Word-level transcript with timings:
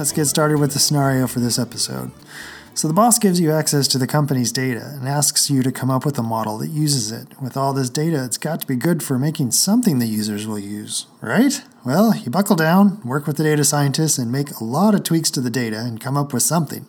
let's 0.00 0.12
get 0.12 0.24
started 0.24 0.58
with 0.58 0.72
the 0.72 0.78
scenario 0.78 1.26
for 1.26 1.40
this 1.40 1.58
episode. 1.58 2.10
So, 2.72 2.88
the 2.88 2.94
boss 2.94 3.18
gives 3.18 3.38
you 3.38 3.52
access 3.52 3.86
to 3.88 3.98
the 3.98 4.06
company's 4.06 4.50
data 4.50 4.94
and 4.98 5.06
asks 5.06 5.50
you 5.50 5.62
to 5.62 5.70
come 5.70 5.90
up 5.90 6.06
with 6.06 6.18
a 6.18 6.22
model 6.22 6.56
that 6.56 6.70
uses 6.70 7.12
it. 7.12 7.38
With 7.38 7.54
all 7.54 7.74
this 7.74 7.90
data, 7.90 8.24
it's 8.24 8.38
got 8.38 8.62
to 8.62 8.66
be 8.66 8.76
good 8.76 9.02
for 9.02 9.18
making 9.18 9.50
something 9.50 9.98
the 9.98 10.06
users 10.06 10.46
will 10.46 10.58
use, 10.58 11.06
right? 11.20 11.62
Well, 11.84 12.16
you 12.16 12.30
buckle 12.30 12.56
down, 12.56 13.02
work 13.04 13.26
with 13.26 13.36
the 13.36 13.42
data 13.42 13.62
scientists, 13.62 14.16
and 14.16 14.32
make 14.32 14.52
a 14.52 14.64
lot 14.64 14.94
of 14.94 15.02
tweaks 15.02 15.30
to 15.32 15.42
the 15.42 15.50
data 15.50 15.80
and 15.80 16.00
come 16.00 16.16
up 16.16 16.32
with 16.32 16.44
something. 16.44 16.86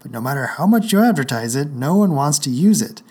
But 0.00 0.12
no 0.12 0.20
matter 0.20 0.46
how 0.46 0.68
much 0.68 0.92
you 0.92 1.02
advertise 1.02 1.56
it, 1.56 1.70
no 1.70 1.96
one 1.96 2.14
wants 2.14 2.38
to 2.40 2.50
use 2.50 2.80
it. 2.80 3.02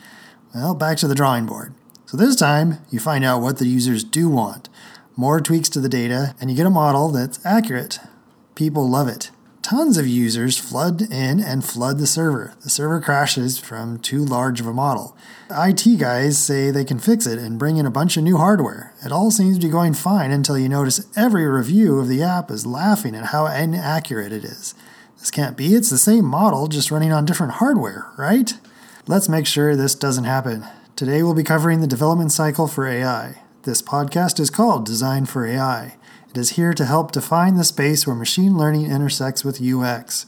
Well, 0.55 0.75
back 0.75 0.95
to 0.99 1.09
the 1.09 1.15
drawing 1.15 1.45
board. 1.45 1.73
So, 2.05 2.15
this 2.15 2.37
time, 2.37 2.77
you 2.89 3.01
find 3.01 3.25
out 3.25 3.41
what 3.41 3.57
the 3.57 3.67
users 3.67 4.05
do 4.05 4.29
want 4.29 4.69
more 5.17 5.41
tweaks 5.41 5.67
to 5.67 5.81
the 5.81 5.89
data, 5.89 6.35
and 6.39 6.49
you 6.49 6.55
get 6.55 6.65
a 6.65 6.69
model 6.69 7.09
that's 7.09 7.45
accurate. 7.45 7.99
People 8.55 8.89
love 8.89 9.09
it 9.09 9.29
tons 9.61 9.97
of 9.97 10.07
users 10.07 10.57
flood 10.57 11.01
in 11.01 11.39
and 11.39 11.63
flood 11.63 11.97
the 11.97 12.07
server. 12.07 12.53
The 12.63 12.69
server 12.69 12.99
crashes 12.99 13.59
from 13.59 13.99
too 13.99 14.23
large 14.23 14.59
of 14.59 14.67
a 14.67 14.73
model. 14.73 15.15
IT 15.49 15.97
guys 15.99 16.37
say 16.37 16.71
they 16.71 16.85
can 16.85 16.99
fix 16.99 17.27
it 17.27 17.37
and 17.37 17.59
bring 17.59 17.77
in 17.77 17.85
a 17.85 17.91
bunch 17.91 18.17
of 18.17 18.23
new 18.23 18.37
hardware. 18.37 18.93
It 19.05 19.11
all 19.11 19.31
seems 19.31 19.57
to 19.59 19.67
be 19.67 19.71
going 19.71 19.93
fine 19.93 20.31
until 20.31 20.57
you 20.57 20.69
notice 20.69 21.07
every 21.15 21.45
review 21.45 21.99
of 21.99 22.07
the 22.07 22.23
app 22.23 22.49
is 22.49 22.65
laughing 22.65 23.15
at 23.15 23.27
how 23.27 23.45
inaccurate 23.45 24.31
it 24.31 24.43
is. 24.43 24.73
This 25.19 25.31
can't 25.31 25.57
be, 25.57 25.75
it's 25.75 25.89
the 25.89 25.97
same 25.97 26.25
model, 26.25 26.67
just 26.67 26.89
running 26.89 27.11
on 27.11 27.25
different 27.25 27.53
hardware, 27.53 28.07
right? 28.17 28.53
Let's 29.07 29.29
make 29.29 29.45
sure 29.45 29.75
this 29.75 29.93
doesn't 29.93 30.23
happen. 30.23 30.65
Today 30.95 31.21
we'll 31.21 31.33
be 31.33 31.43
covering 31.43 31.81
the 31.81 31.87
development 31.87 32.31
cycle 32.31 32.67
for 32.67 32.87
AI. 32.87 33.41
This 33.63 33.81
podcast 33.81 34.39
is 34.39 34.49
called 34.49 34.85
Design 34.85 35.25
for 35.25 35.45
AI. 35.45 35.97
It 36.31 36.37
is 36.37 36.51
here 36.51 36.73
to 36.73 36.85
help 36.85 37.11
define 37.11 37.55
the 37.55 37.65
space 37.65 38.07
where 38.07 38.15
machine 38.15 38.57
learning 38.57 38.89
intersects 38.89 39.43
with 39.43 39.61
UX, 39.61 40.25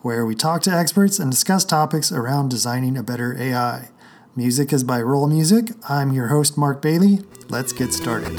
where 0.00 0.24
we 0.24 0.34
talk 0.34 0.62
to 0.62 0.70
experts 0.70 1.18
and 1.18 1.30
discuss 1.30 1.66
topics 1.66 2.10
around 2.10 2.48
designing 2.48 2.96
a 2.96 3.02
better 3.02 3.36
AI. 3.38 3.90
Music 4.34 4.72
is 4.72 4.82
by 4.82 5.00
Rolemusic. 5.00 5.76
I'm 5.90 6.10
your 6.10 6.28
host, 6.28 6.56
Mark 6.56 6.80
Bailey. 6.80 7.18
Let's 7.50 7.74
get 7.74 7.92
started. 7.92 8.34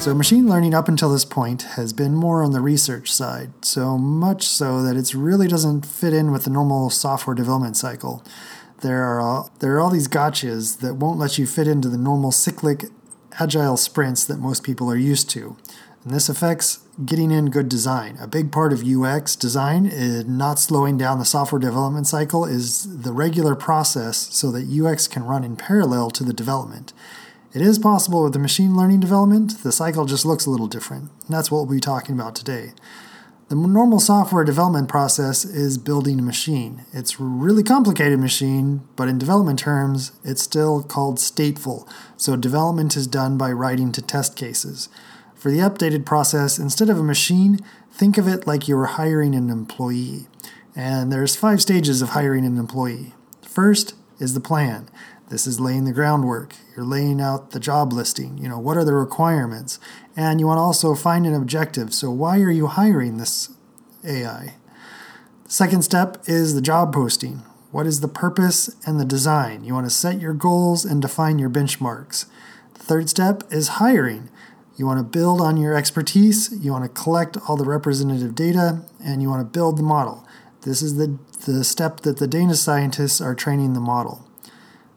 So, 0.00 0.14
machine 0.14 0.46
learning 0.46 0.72
up 0.72 0.86
until 0.86 1.10
this 1.10 1.24
point 1.24 1.62
has 1.62 1.92
been 1.92 2.14
more 2.14 2.44
on 2.44 2.52
the 2.52 2.60
research 2.60 3.12
side, 3.12 3.50
so 3.64 3.98
much 3.98 4.44
so 4.44 4.80
that 4.84 4.96
it 4.96 5.12
really 5.14 5.48
doesn't 5.48 5.84
fit 5.84 6.12
in 6.12 6.30
with 6.30 6.44
the 6.44 6.50
normal 6.50 6.90
software 6.90 7.34
development 7.34 7.76
cycle 7.76 8.22
there 8.82 9.04
are 9.04 9.20
all, 9.20 9.50
there 9.60 9.74
are 9.74 9.80
all 9.80 9.90
these 9.90 10.08
gotchas 10.08 10.80
that 10.80 10.94
won't 10.94 11.18
let 11.18 11.38
you 11.38 11.46
fit 11.46 11.68
into 11.68 11.88
the 11.88 11.98
normal 11.98 12.32
cyclic 12.32 12.86
agile 13.38 13.76
sprints 13.76 14.24
that 14.24 14.38
most 14.38 14.62
people 14.62 14.90
are 14.90 14.96
used 14.96 15.30
to. 15.30 15.56
And 16.04 16.14
this 16.14 16.28
affects 16.28 16.80
getting 17.04 17.30
in 17.30 17.50
good 17.50 17.68
design. 17.68 18.16
A 18.20 18.26
big 18.26 18.52
part 18.52 18.72
of 18.72 18.84
UX 18.86 19.36
design 19.36 19.86
is 19.86 20.24
not 20.24 20.58
slowing 20.58 20.96
down 20.96 21.18
the 21.18 21.24
software 21.24 21.58
development 21.58 22.06
cycle 22.06 22.44
is 22.44 23.02
the 23.02 23.12
regular 23.12 23.54
process 23.54 24.16
so 24.34 24.50
that 24.52 24.68
UX 24.68 25.08
can 25.08 25.24
run 25.24 25.44
in 25.44 25.56
parallel 25.56 26.10
to 26.12 26.24
the 26.24 26.32
development. 26.32 26.92
It 27.52 27.60
is 27.60 27.78
possible 27.78 28.22
with 28.22 28.34
the 28.34 28.38
machine 28.38 28.76
learning 28.76 29.00
development, 29.00 29.62
the 29.62 29.72
cycle 29.72 30.04
just 30.04 30.24
looks 30.24 30.46
a 30.46 30.50
little 30.50 30.66
different. 30.66 31.10
And 31.26 31.36
that's 31.36 31.50
what 31.50 31.66
we'll 31.66 31.76
be 31.76 31.80
talking 31.80 32.14
about 32.14 32.34
today. 32.34 32.72
The 33.48 33.54
normal 33.54 34.00
software 34.00 34.42
development 34.42 34.88
process 34.88 35.44
is 35.44 35.78
building 35.78 36.18
a 36.18 36.22
machine. 36.22 36.84
It's 36.92 37.20
a 37.20 37.22
really 37.22 37.62
complicated 37.62 38.18
machine, 38.18 38.80
but 38.96 39.06
in 39.06 39.18
development 39.18 39.60
terms, 39.60 40.10
it's 40.24 40.42
still 40.42 40.82
called 40.82 41.18
stateful. 41.18 41.88
So 42.16 42.34
development 42.34 42.96
is 42.96 43.06
done 43.06 43.38
by 43.38 43.52
writing 43.52 43.92
to 43.92 44.02
test 44.02 44.34
cases. 44.34 44.88
For 45.36 45.52
the 45.52 45.60
updated 45.60 46.04
process, 46.04 46.58
instead 46.58 46.90
of 46.90 46.98
a 46.98 47.04
machine, 47.04 47.60
think 47.92 48.18
of 48.18 48.26
it 48.26 48.48
like 48.48 48.66
you 48.66 48.76
were 48.76 48.86
hiring 48.86 49.32
an 49.36 49.48
employee. 49.48 50.26
And 50.74 51.12
there's 51.12 51.36
five 51.36 51.62
stages 51.62 52.02
of 52.02 52.10
hiring 52.10 52.44
an 52.44 52.58
employee. 52.58 53.14
First 53.42 53.94
is 54.18 54.34
the 54.34 54.40
plan. 54.40 54.88
This 55.28 55.46
is 55.46 55.60
laying 55.60 55.84
the 55.84 55.92
groundwork. 55.92 56.56
You're 56.74 56.84
laying 56.84 57.20
out 57.20 57.52
the 57.52 57.60
job 57.60 57.92
listing. 57.92 58.38
You 58.38 58.48
know, 58.48 58.58
what 58.58 58.76
are 58.76 58.84
the 58.84 58.94
requirements? 58.94 59.78
And 60.16 60.40
you 60.40 60.46
want 60.46 60.58
to 60.58 60.62
also 60.62 60.94
find 60.94 61.26
an 61.26 61.34
objective. 61.34 61.92
So, 61.92 62.10
why 62.10 62.40
are 62.40 62.50
you 62.50 62.66
hiring 62.66 63.18
this 63.18 63.50
AI? 64.02 64.54
The 65.44 65.50
second 65.50 65.82
step 65.82 66.22
is 66.26 66.54
the 66.54 66.62
job 66.62 66.94
posting. 66.94 67.42
What 67.70 67.86
is 67.86 68.00
the 68.00 68.08
purpose 68.08 68.74
and 68.86 68.98
the 68.98 69.04
design? 69.04 69.62
You 69.62 69.74
want 69.74 69.86
to 69.86 69.90
set 69.90 70.20
your 70.20 70.32
goals 70.32 70.84
and 70.84 71.02
define 71.02 71.38
your 71.38 71.50
benchmarks. 71.50 72.24
Third 72.74 73.10
step 73.10 73.44
is 73.50 73.68
hiring. 73.68 74.30
You 74.76 74.86
want 74.86 74.98
to 74.98 75.04
build 75.04 75.40
on 75.40 75.56
your 75.56 75.74
expertise, 75.74 76.50
you 76.60 76.72
want 76.72 76.84
to 76.84 77.02
collect 77.02 77.38
all 77.48 77.56
the 77.56 77.64
representative 77.64 78.34
data, 78.34 78.82
and 79.02 79.22
you 79.22 79.28
want 79.28 79.40
to 79.40 79.58
build 79.58 79.78
the 79.78 79.82
model. 79.82 80.26
This 80.62 80.82
is 80.82 80.96
the, 80.96 81.18
the 81.46 81.64
step 81.64 82.00
that 82.00 82.18
the 82.18 82.26
data 82.26 82.54
scientists 82.54 83.20
are 83.20 83.34
training 83.34 83.72
the 83.72 83.80
model. 83.80 84.28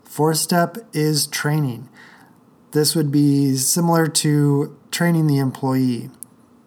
Fourth 0.03 0.37
step 0.37 0.77
is 0.91 1.27
training. 1.27 1.87
This 2.71 2.95
would 2.95 3.11
be 3.11 3.55
similar 3.55 4.07
to 4.07 4.77
training 4.91 5.27
the 5.27 5.37
employee. 5.37 6.09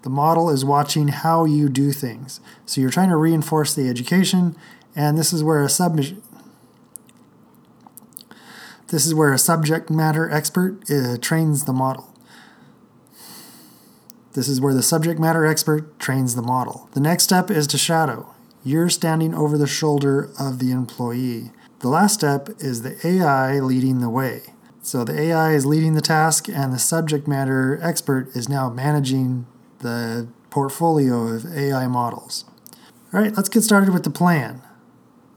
The 0.02 0.10
model 0.10 0.50
is 0.50 0.64
watching 0.64 1.08
how 1.08 1.44
you 1.44 1.68
do 1.68 1.92
things. 1.92 2.40
So 2.66 2.80
you're 2.80 2.90
trying 2.90 3.10
to 3.10 3.16
reinforce 3.16 3.74
the 3.74 3.88
education, 3.88 4.56
and 4.96 5.16
this 5.16 5.32
is 5.32 5.44
where 5.44 5.62
a 5.62 5.68
sub 5.68 6.00
this 8.88 9.06
is 9.06 9.14
where 9.14 9.32
a 9.32 9.38
subject 9.38 9.88
matter 9.88 10.30
expert 10.30 10.90
uh, 10.90 11.16
trains 11.16 11.64
the 11.64 11.72
model. 11.72 12.12
This 14.34 14.48
is 14.48 14.60
where 14.60 14.74
the 14.74 14.82
subject 14.82 15.18
matter 15.18 15.46
expert 15.46 15.98
trains 15.98 16.34
the 16.34 16.42
model. 16.42 16.90
The 16.92 17.00
next 17.00 17.24
step 17.24 17.50
is 17.50 17.66
to 17.68 17.78
shadow. 17.78 18.34
You're 18.62 18.90
standing 18.90 19.34
over 19.34 19.56
the 19.56 19.66
shoulder 19.66 20.30
of 20.38 20.58
the 20.58 20.72
employee. 20.72 21.52
The 21.78 21.88
last 21.88 22.14
step 22.14 22.50
is 22.58 22.82
the 22.82 22.98
AI 23.06 23.60
leading 23.60 24.00
the 24.00 24.10
way. 24.10 24.51
So 24.84 25.04
the 25.04 25.18
AI 25.18 25.52
is 25.52 25.64
leading 25.64 25.94
the 25.94 26.00
task, 26.00 26.48
and 26.48 26.72
the 26.72 26.78
subject 26.78 27.28
matter 27.28 27.78
expert 27.80 28.34
is 28.34 28.48
now 28.48 28.68
managing 28.68 29.46
the 29.78 30.26
portfolio 30.50 31.28
of 31.28 31.46
AI 31.56 31.86
models. 31.86 32.44
All 33.14 33.20
right, 33.20 33.34
let's 33.36 33.48
get 33.48 33.62
started 33.62 33.94
with 33.94 34.02
the 34.02 34.10
plan. 34.10 34.60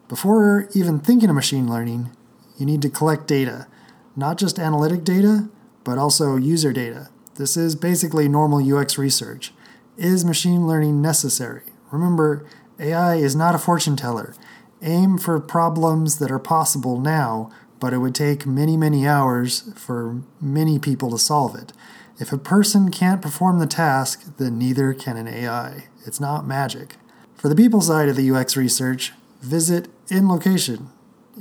Before 0.08 0.68
even 0.74 1.00
thinking 1.00 1.30
of 1.30 1.36
machine 1.36 1.70
learning, 1.70 2.10
you 2.58 2.66
need 2.66 2.82
to 2.82 2.90
collect 2.90 3.28
data, 3.28 3.68
not 4.16 4.40
just 4.40 4.58
analytic 4.58 5.04
data, 5.04 5.48
but 5.84 6.00
also 6.00 6.38
user 6.38 6.74
data. 6.74 7.10
This 7.36 7.56
is 7.56 7.76
basically 7.76 8.28
normal 8.28 8.66
UX 8.76 8.98
research. 8.98 9.54
Is 9.96 10.26
machine 10.26 10.66
learning 10.66 11.04
necessary? 11.04 11.64
Remember, 11.92 12.48
AI 12.80 13.16
is 13.16 13.36
not 13.36 13.54
a 13.54 13.60
fortune 13.60 13.96
teller 13.96 14.34
aim 14.82 15.18
for 15.18 15.40
problems 15.40 16.20
that 16.20 16.32
are 16.32 16.40
possible 16.40 17.00
now, 17.00 17.50
but 17.80 17.94
it 17.94 17.98
would 17.98 18.16
take 18.16 18.46
many, 18.46 18.78
many 18.78 19.08
hours 19.08 19.72
for 19.76 20.22
many 20.40 20.80
people 20.80 21.12
to 21.12 21.18
solve 21.18 21.56
it. 21.56 21.74
If 22.20 22.32
a 22.32 22.38
person 22.38 22.92
can't 22.92 23.22
perform 23.22 23.60
the 23.60 23.68
task, 23.68 24.38
then 24.38 24.58
neither 24.58 24.94
can 24.94 25.18
an 25.18 25.28
AI. 25.28 25.86
It's 26.06 26.20
not 26.20 26.48
magic. 26.48 26.96
For 27.36 27.50
the 27.50 27.56
people 27.56 27.82
side 27.82 28.08
of 28.10 28.16
the 28.16 28.32
UX 28.32 28.56
research, 28.56 29.12
visit 29.42 29.90
in 30.10 30.28
location, 30.28 30.90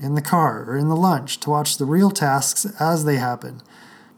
in 0.03 0.15
the 0.15 0.23
car, 0.23 0.65
or 0.69 0.77
in 0.77 0.89
the 0.89 0.97
lunch 0.97 1.39
to 1.41 1.51
watch 1.51 1.79
the 1.79 1.85
real 1.85 2.11
tasks 2.11 2.67
as 2.81 3.05
they 3.05 3.17
happen. 3.17 3.63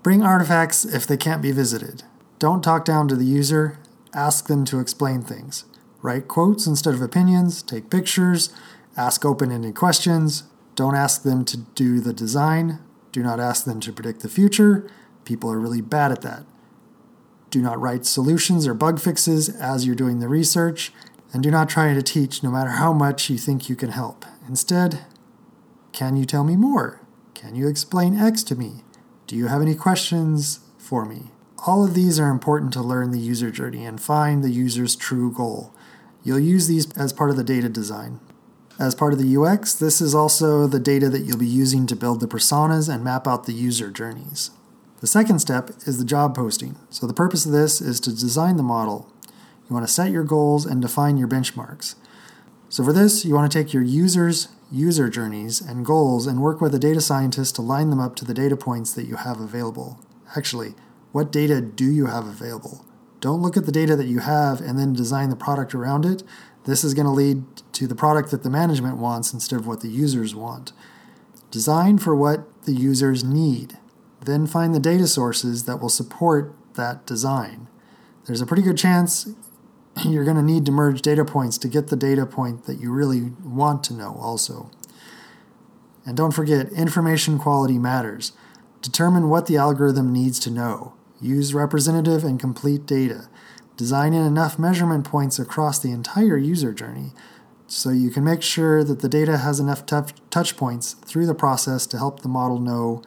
Bring 0.03 0.23
artifacts 0.23 0.85
if 0.85 1.07
they 1.07 1.17
can't 1.17 1.43
be 1.43 1.53
visited. 1.53 2.05
Don't 2.39 2.63
talk 2.63 2.85
down 2.85 3.09
to 3.09 3.17
the 3.17 3.25
user, 3.25 3.79
ask 4.15 4.47
them 4.47 4.65
to 4.67 4.81
explain 4.81 5.23
things. 5.23 5.65
Write 6.01 6.29
quotes 6.29 6.67
instead 6.67 6.95
of 6.95 7.03
opinions, 7.03 7.63
take 7.63 7.91
pictures, 7.91 8.51
Ask 8.97 9.27
open 9.27 9.53
ended 9.53 9.75
questions. 9.75 10.45
Don't 10.77 10.95
ask 10.95 11.23
them 11.23 11.45
to 11.47 11.57
do 11.57 12.01
the 12.01 12.13
design. 12.13 12.79
Do 13.11 13.23
not 13.23 13.41
ask 13.41 13.65
them 13.65 13.81
to 13.81 13.93
predict 13.93 14.21
the 14.21 14.29
future. 14.29 14.89
People 15.25 15.51
are 15.51 15.59
really 15.59 15.81
bad 15.81 16.13
at 16.13 16.23
that. 16.23 16.45
Do 17.51 17.63
not 17.63 17.81
write 17.81 18.05
solutions 18.05 18.67
or 18.67 18.75
bug 18.75 19.01
fixes 19.01 19.49
as 19.49 19.87
you're 19.87 19.97
doing 19.97 20.21
the 20.21 20.29
research. 20.29 20.93
And 21.33 21.43
do 21.43 21.51
not 21.51 21.69
try 21.69 21.93
to 21.93 22.03
teach 22.03 22.43
no 22.43 22.51
matter 22.51 22.71
how 22.71 22.93
much 22.93 23.31
you 23.31 23.39
think 23.39 23.69
you 23.69 23.75
can 23.75 23.91
help. 23.91 24.25
Instead, 24.47 25.01
can 25.93 26.15
you 26.17 26.27
tell 26.27 26.45
me 26.45 26.57
more? 26.57 27.01
Can 27.35 27.55
you 27.55 27.69
explain 27.69 28.17
X 28.17 28.43
to 28.45 28.55
me? 28.55 28.85
Do 29.27 29.35
you 29.35 29.47
have 29.47 29.63
any 29.63 29.75
questions 29.75 30.61
for 30.79 31.05
me? 31.05 31.31
All 31.67 31.85
of 31.85 31.95
these 31.95 32.21
are 32.21 32.31
important 32.31 32.73
to 32.75 32.83
learn 32.83 33.11
the 33.11 33.19
user 33.19 33.51
journey 33.51 33.85
and 33.87 34.01
find 34.01 34.45
the 34.45 34.51
user's 34.51 34.95
true 34.95 35.33
goal. 35.33 35.73
You'll 36.23 36.39
use 36.39 36.69
these 36.69 36.93
as 36.99 37.13
part 37.13 37.31
of 37.31 37.37
the 37.37 37.45
data 37.45 37.69
design. 37.71 38.21
As 38.79 38.95
part 38.95 39.15
of 39.15 39.19
the 39.19 39.41
UX, 39.41 39.73
this 39.73 40.03
is 40.03 40.15
also 40.15 40.67
the 40.67 40.79
data 40.79 41.09
that 41.09 41.21
you'll 41.21 41.39
be 41.39 41.47
using 41.47 41.87
to 41.87 41.97
build 41.97 42.21
the 42.21 42.27
personas 42.27 42.93
and 42.93 43.03
map 43.03 43.27
out 43.27 43.47
the 43.47 43.55
user 43.55 43.91
journeys. 43.91 44.51
The 45.01 45.07
second 45.07 45.39
step 45.39 45.71
is 45.87 45.99
the 45.99 46.05
job 46.05 46.35
posting. 46.35 46.77
So, 46.91 47.07
the 47.07 47.15
purpose 47.15 47.47
of 47.47 47.53
this 47.53 47.81
is 47.81 48.01
to 48.01 48.11
design 48.11 48.57
the 48.57 48.63
model. 48.63 49.11
You 49.69 49.75
want 49.75 49.87
to 49.87 49.93
set 49.93 50.11
your 50.11 50.25
goals 50.25 50.67
and 50.67 50.83
define 50.83 51.17
your 51.17 51.29
benchmarks. 51.29 51.95
So, 52.69 52.85
for 52.85 52.93
this, 52.93 53.25
you 53.25 53.35
want 53.35 53.51
to 53.51 53.59
take 53.59 53.73
your 53.73 53.83
users' 53.83 54.49
user 54.71 55.09
journeys 55.09 55.61
and 55.63 55.87
goals 55.87 56.27
and 56.27 56.43
work 56.43 56.61
with 56.61 56.75
a 56.75 56.79
data 56.79 57.01
scientist 57.01 57.55
to 57.55 57.63
line 57.63 57.89
them 57.89 58.01
up 58.01 58.15
to 58.17 58.27
the 58.27 58.35
data 58.35 58.57
points 58.57 58.93
that 58.93 59.07
you 59.07 59.17
have 59.17 59.41
available. 59.41 60.01
Actually, 60.37 60.75
what 61.13 61.33
data 61.33 61.63
do 61.63 61.91
you 61.91 62.07
have 62.07 62.27
available? 62.27 62.85
Don't 63.21 63.41
look 63.41 63.57
at 63.57 63.65
the 63.65 63.73
data 63.73 63.97
that 63.97 64.07
you 64.07 64.19
have 64.19 64.61
and 64.61 64.79
then 64.79 64.93
design 64.93 65.31
the 65.31 65.37
product 65.37 65.75
around 65.75 66.05
it. 66.05 66.23
This 66.67 66.83
is 66.83 66.95
going 66.95 67.07
to 67.07 67.13
lead 67.13 67.45
to 67.73 67.87
the 67.87 67.95
product 67.95 68.31
that 68.33 68.43
the 68.43 68.51
management 68.51 68.99
wants 68.99 69.33
instead 69.33 69.59
of 69.59 69.67
what 69.67 69.81
the 69.81 69.89
users 69.89 70.35
want. 70.35 70.73
Design 71.51 71.97
for 71.99 72.15
what 72.15 72.65
the 72.65 72.75
users 72.75 73.23
need. 73.23 73.79
Then 74.21 74.47
find 74.47 74.75
the 74.75 74.81
data 74.81 75.07
sources 75.07 75.65
that 75.65 75.81
will 75.81 75.89
support 75.89 76.53
that 76.75 77.07
design. 77.07 77.69
There's 78.27 78.41
a 78.41 78.47
pretty 78.47 78.63
good 78.63 78.77
chance 78.77 79.29
you're 80.05 80.25
going 80.25 80.37
to 80.37 80.43
need 80.43 80.67
to 80.67 80.73
merge 80.73 81.03
data 81.03 81.25
points 81.25 81.57
to 81.59 81.69
get 81.69 81.87
the 81.87 81.97
data 81.97 82.27
point 82.27 82.65
that 82.65 82.81
you 82.81 82.93
really 82.93 83.33
want 83.45 83.85
to 83.85 83.95
know, 83.95 84.19
also. 84.21 84.71
And 86.05 86.17
don't 86.17 86.33
forget, 86.33 86.73
information 86.73 87.39
quality 87.39 87.79
matters. 87.79 88.33
Determine 88.83 89.29
what 89.29 89.47
the 89.47 89.57
algorithm 89.57 90.13
needs 90.13 90.39
to 90.41 90.51
know. 90.51 90.95
Use 91.21 91.55
representative 91.55 92.25
and 92.25 92.39
complete 92.39 92.87
data. 92.87 93.29
Design 93.77 94.15
in 94.15 94.25
enough 94.25 94.59
measurement 94.59 95.05
points 95.05 95.39
across 95.39 95.79
the 95.79 95.91
entire 95.91 96.37
user 96.37 96.73
journey 96.73 97.13
so 97.67 97.91
you 97.91 98.11
can 98.11 98.25
make 98.25 98.43
sure 98.43 98.85
that 98.85 99.01
the 99.01 99.09
data 99.09 99.39
has 99.39 99.61
enough 99.61 99.85
touch 99.87 100.57
points 100.57 100.95
through 101.05 101.27
the 101.27 101.35
process 101.35 101.87
to 101.89 101.99
help 101.99 102.21
the 102.21 102.29
model 102.29 102.59
know 102.59 103.03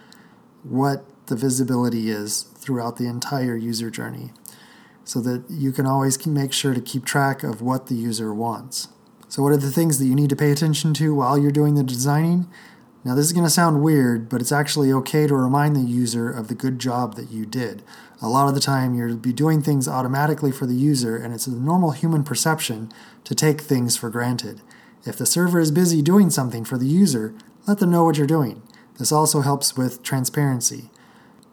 what 0.63 1.05
the 1.27 1.35
visibility 1.35 2.09
is 2.09 2.41
throughout 2.41 2.97
the 2.97 3.07
entire 3.07 3.55
user 3.55 3.89
journey 3.89 4.31
so 5.09 5.19
that 5.21 5.43
you 5.49 5.71
can 5.71 5.85
always 5.87 6.23
make 6.27 6.53
sure 6.53 6.73
to 6.73 6.81
keep 6.81 7.03
track 7.03 7.43
of 7.43 7.61
what 7.61 7.87
the 7.87 7.95
user 7.95 8.33
wants. 8.33 8.89
So, 9.27 9.41
what 9.41 9.51
are 9.51 9.57
the 9.57 9.71
things 9.71 9.97
that 9.97 10.05
you 10.05 10.15
need 10.15 10.29
to 10.29 10.35
pay 10.35 10.51
attention 10.51 10.93
to 10.95 11.15
while 11.15 11.37
you're 11.37 11.51
doing 11.51 11.75
the 11.75 11.83
designing? 11.83 12.47
Now, 13.03 13.15
this 13.15 13.25
is 13.25 13.33
going 13.33 13.45
to 13.45 13.49
sound 13.49 13.81
weird, 13.81 14.27
but 14.27 14.41
it's 14.41 14.51
actually 14.51 14.91
okay 14.91 15.25
to 15.25 15.35
remind 15.35 15.75
the 15.75 15.81
user 15.81 16.29
of 16.29 16.47
the 16.47 16.55
good 16.55 16.79
job 16.79 17.15
that 17.15 17.31
you 17.31 17.45
did. 17.45 17.81
A 18.21 18.27
lot 18.27 18.49
of 18.49 18.55
the 18.55 18.59
time, 18.59 18.95
you'll 18.95 19.15
be 19.15 19.31
doing 19.31 19.61
things 19.61 19.87
automatically 19.87 20.51
for 20.51 20.65
the 20.65 20.75
user, 20.75 21.15
and 21.15 21.33
it's 21.33 21.47
a 21.47 21.51
normal 21.51 21.91
human 21.91 22.23
perception 22.23 22.91
to 23.23 23.33
take 23.33 23.61
things 23.61 23.95
for 23.95 24.09
granted. 24.09 24.61
If 25.05 25.17
the 25.17 25.25
server 25.25 25.59
is 25.59 25.71
busy 25.71 26.01
doing 26.01 26.29
something 26.29 26.65
for 26.65 26.77
the 26.77 26.85
user, 26.85 27.33
let 27.65 27.77
them 27.77 27.91
know 27.91 28.03
what 28.03 28.17
you're 28.17 28.27
doing. 28.27 28.61
This 28.97 29.13
also 29.13 29.39
helps 29.39 29.77
with 29.77 30.03
transparency. 30.03 30.89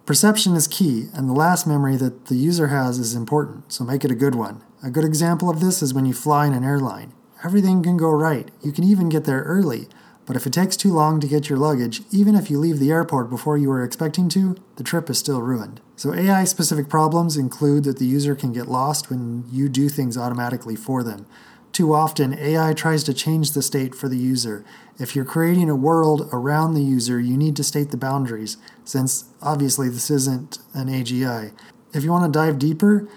Perception 0.07 0.55
is 0.55 0.67
key, 0.67 1.07
and 1.15 1.29
the 1.29 1.35
last 1.35 1.69
memory 1.69 1.97
that 1.97 2.27
the 2.27 2.35
user 2.35 2.67
has 2.69 2.99
is 2.99 3.15
important, 3.15 3.73
so 3.73 3.85
make 3.85 4.05
it 4.05 4.11
a 4.11 4.17
good 4.17 4.35
one. 4.35 4.63
A 4.83 4.91
good 4.91 5.05
example 5.05 5.49
of 5.49 5.61
this 5.61 5.83
is 5.83 5.95
when 5.95 6.07
you 6.07 6.15
fly 6.15 6.47
in 6.47 6.53
an 6.53 6.65
airline. 6.65 7.13
Everything 7.45 7.83
can 7.83 7.97
go 7.97 8.11
right, 8.11 8.51
you 8.61 8.73
can 8.73 8.83
even 8.83 9.09
get 9.09 9.25
there 9.25 9.43
early 9.43 9.89
but 10.27 10.35
if 10.35 10.45
it 10.45 10.53
takes 10.53 10.77
too 10.77 10.93
long 10.93 11.21
to 11.21 11.29
get 11.29 11.49
your 11.49 11.59
luggage, 11.59 12.03
even 12.11 12.35
if 12.35 12.51
you 12.51 12.59
leave 12.59 12.81
the 12.81 12.91
airport 12.91 13.31
before 13.31 13.57
you 13.57 13.69
were 13.69 13.85
expecting 13.85 14.29
to, 14.31 14.57
the 14.75 14.85
trip 14.85 15.09
is 15.09 15.19
still 15.19 15.41
ruined. 15.41 15.81
So, 15.95 16.13
AI 16.13 16.45
specific 16.45 16.89
problems 16.89 17.37
include 17.37 17.85
that 17.85 17.99
the 17.99 18.07
user 18.07 18.35
can 18.35 18.53
get 18.53 18.69
lost 18.69 19.09
when 19.09 19.45
you 19.51 19.69
do 19.69 19.89
things 19.89 20.19
automatically 20.19 20.77
for 20.77 21.03
them. 21.03 21.27
Too 21.73 21.95
often, 21.95 22.39
AI 22.39 22.73
tries 22.75 23.05
to 23.05 23.15
change 23.15 23.53
the 23.53 23.63
state 23.63 23.95
for 23.95 24.09
the 24.09 24.17
user. 24.17 24.65
If 24.99 25.15
you're 25.15 25.25
creating 25.25 25.71
a 25.71 25.77
world 25.77 26.29
around 26.33 26.75
the 26.75 26.83
user, 26.83 27.21
you 27.21 27.37
need 27.37 27.55
to 27.57 27.65
state 27.65 27.91
the 27.91 27.97
boundaries, 27.97 28.57
since 28.85 29.27
obviously 29.41 29.89
this 29.89 30.11
isn't 30.11 30.59
an 30.75 30.89
AGI. 30.89 31.53
If 31.93 32.03
you 32.03 32.11
want 32.11 32.33
to 32.33 32.39
dive 32.39 32.59
deeper, 32.59 33.09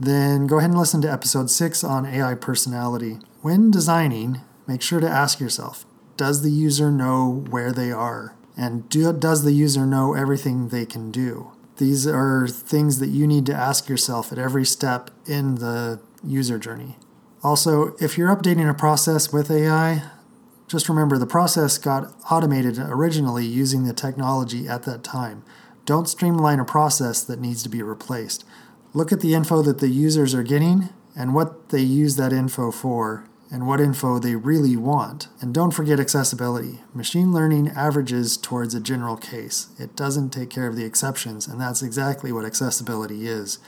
then 0.00 0.46
go 0.46 0.58
ahead 0.58 0.70
and 0.70 0.78
listen 0.78 1.00
to 1.02 1.12
episode 1.12 1.50
6 1.50 1.84
on 1.84 2.06
AI 2.06 2.34
personality. 2.34 3.18
When 3.42 3.70
designing, 3.70 4.40
make 4.66 4.82
sure 4.82 5.00
to 5.00 5.08
ask 5.08 5.38
yourself 5.38 5.86
does 6.16 6.42
the 6.42 6.50
user 6.50 6.90
know 6.90 7.44
where 7.50 7.72
they 7.72 7.92
are? 7.92 8.34
And 8.56 8.88
do, 8.88 9.12
does 9.12 9.44
the 9.44 9.52
user 9.52 9.86
know 9.86 10.14
everything 10.14 10.68
they 10.68 10.86
can 10.86 11.10
do? 11.10 11.52
These 11.76 12.06
are 12.06 12.48
things 12.48 12.98
that 13.00 13.08
you 13.08 13.26
need 13.26 13.44
to 13.46 13.54
ask 13.54 13.88
yourself 13.88 14.32
at 14.32 14.38
every 14.38 14.64
step 14.64 15.10
in 15.26 15.56
the 15.56 16.00
user 16.24 16.58
journey. 16.58 16.96
Also, 17.42 17.94
if 18.00 18.16
you're 18.16 18.34
updating 18.34 18.68
a 18.68 18.74
process 18.74 19.32
with 19.32 19.50
AI, 19.50 20.04
just 20.68 20.88
remember 20.88 21.18
the 21.18 21.26
process 21.26 21.76
got 21.76 22.12
automated 22.30 22.78
originally 22.78 23.44
using 23.46 23.84
the 23.84 23.92
technology 23.92 24.66
at 24.66 24.84
that 24.84 25.04
time. 25.04 25.44
Don't 25.84 26.08
streamline 26.08 26.58
a 26.58 26.64
process 26.64 27.22
that 27.22 27.40
needs 27.40 27.62
to 27.62 27.68
be 27.68 27.82
replaced. 27.82 28.44
Look 28.94 29.12
at 29.12 29.20
the 29.20 29.34
info 29.34 29.62
that 29.62 29.78
the 29.78 29.88
users 29.88 30.34
are 30.34 30.42
getting 30.42 30.88
and 31.14 31.34
what 31.34 31.68
they 31.68 31.82
use 31.82 32.16
that 32.16 32.32
info 32.32 32.70
for 32.70 33.28
and 33.50 33.66
what 33.66 33.80
info 33.80 34.18
they 34.18 34.34
really 34.34 34.76
want. 34.76 35.28
And 35.40 35.54
don't 35.54 35.70
forget 35.70 36.00
accessibility. 36.00 36.80
Machine 36.92 37.32
learning 37.32 37.68
averages 37.68 38.36
towards 38.36 38.74
a 38.74 38.80
general 38.80 39.16
case, 39.16 39.68
it 39.78 39.94
doesn't 39.94 40.30
take 40.30 40.50
care 40.50 40.66
of 40.66 40.76
the 40.76 40.84
exceptions, 40.84 41.46
and 41.46 41.60
that's 41.60 41.82
exactly 41.82 42.32
what 42.32 42.44
accessibility 42.44 43.26
is. 43.26 43.58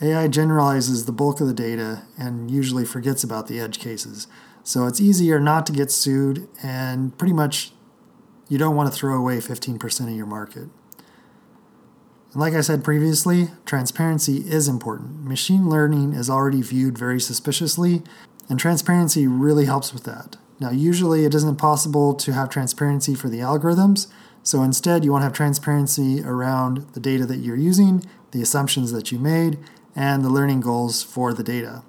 AI 0.00 0.28
generalizes 0.28 1.06
the 1.06 1.12
bulk 1.12 1.40
of 1.40 1.46
the 1.46 1.54
data 1.54 2.02
and 2.18 2.50
usually 2.50 2.84
forgets 2.84 3.24
about 3.24 3.48
the 3.48 3.58
edge 3.58 3.78
cases. 3.78 4.26
So 4.62 4.86
it's 4.86 5.00
easier 5.00 5.40
not 5.40 5.64
to 5.66 5.72
get 5.72 5.90
sued, 5.90 6.48
and 6.62 7.16
pretty 7.16 7.32
much 7.32 7.72
you 8.48 8.58
don't 8.58 8.76
want 8.76 8.92
to 8.92 8.96
throw 8.96 9.16
away 9.16 9.38
15% 9.38 10.00
of 10.08 10.10
your 10.10 10.26
market. 10.26 10.68
And 12.32 12.40
like 12.40 12.52
I 12.52 12.60
said 12.60 12.84
previously, 12.84 13.48
transparency 13.64 14.38
is 14.38 14.68
important. 14.68 15.24
Machine 15.24 15.70
learning 15.70 16.12
is 16.12 16.28
already 16.28 16.62
viewed 16.62 16.98
very 16.98 17.18
suspiciously, 17.18 18.02
and 18.48 18.58
transparency 18.58 19.26
really 19.26 19.64
helps 19.64 19.92
with 19.92 20.04
that. 20.04 20.36
Now, 20.58 20.70
usually 20.70 21.24
it 21.24 21.34
isn't 21.34 21.56
possible 21.56 22.14
to 22.14 22.32
have 22.32 22.48
transparency 22.48 23.14
for 23.14 23.28
the 23.28 23.40
algorithms, 23.40 24.06
so 24.42 24.62
instead 24.62 25.04
you 25.04 25.12
want 25.12 25.22
to 25.22 25.26
have 25.26 25.32
transparency 25.32 26.22
around 26.22 26.86
the 26.94 27.00
data 27.00 27.26
that 27.26 27.38
you're 27.38 27.56
using, 27.56 28.04
the 28.30 28.40
assumptions 28.40 28.92
that 28.92 29.12
you 29.12 29.18
made, 29.18 29.58
and 29.94 30.24
the 30.24 30.30
learning 30.30 30.60
goals 30.60 31.02
for 31.02 31.34
the 31.34 31.42
data. 31.42 31.82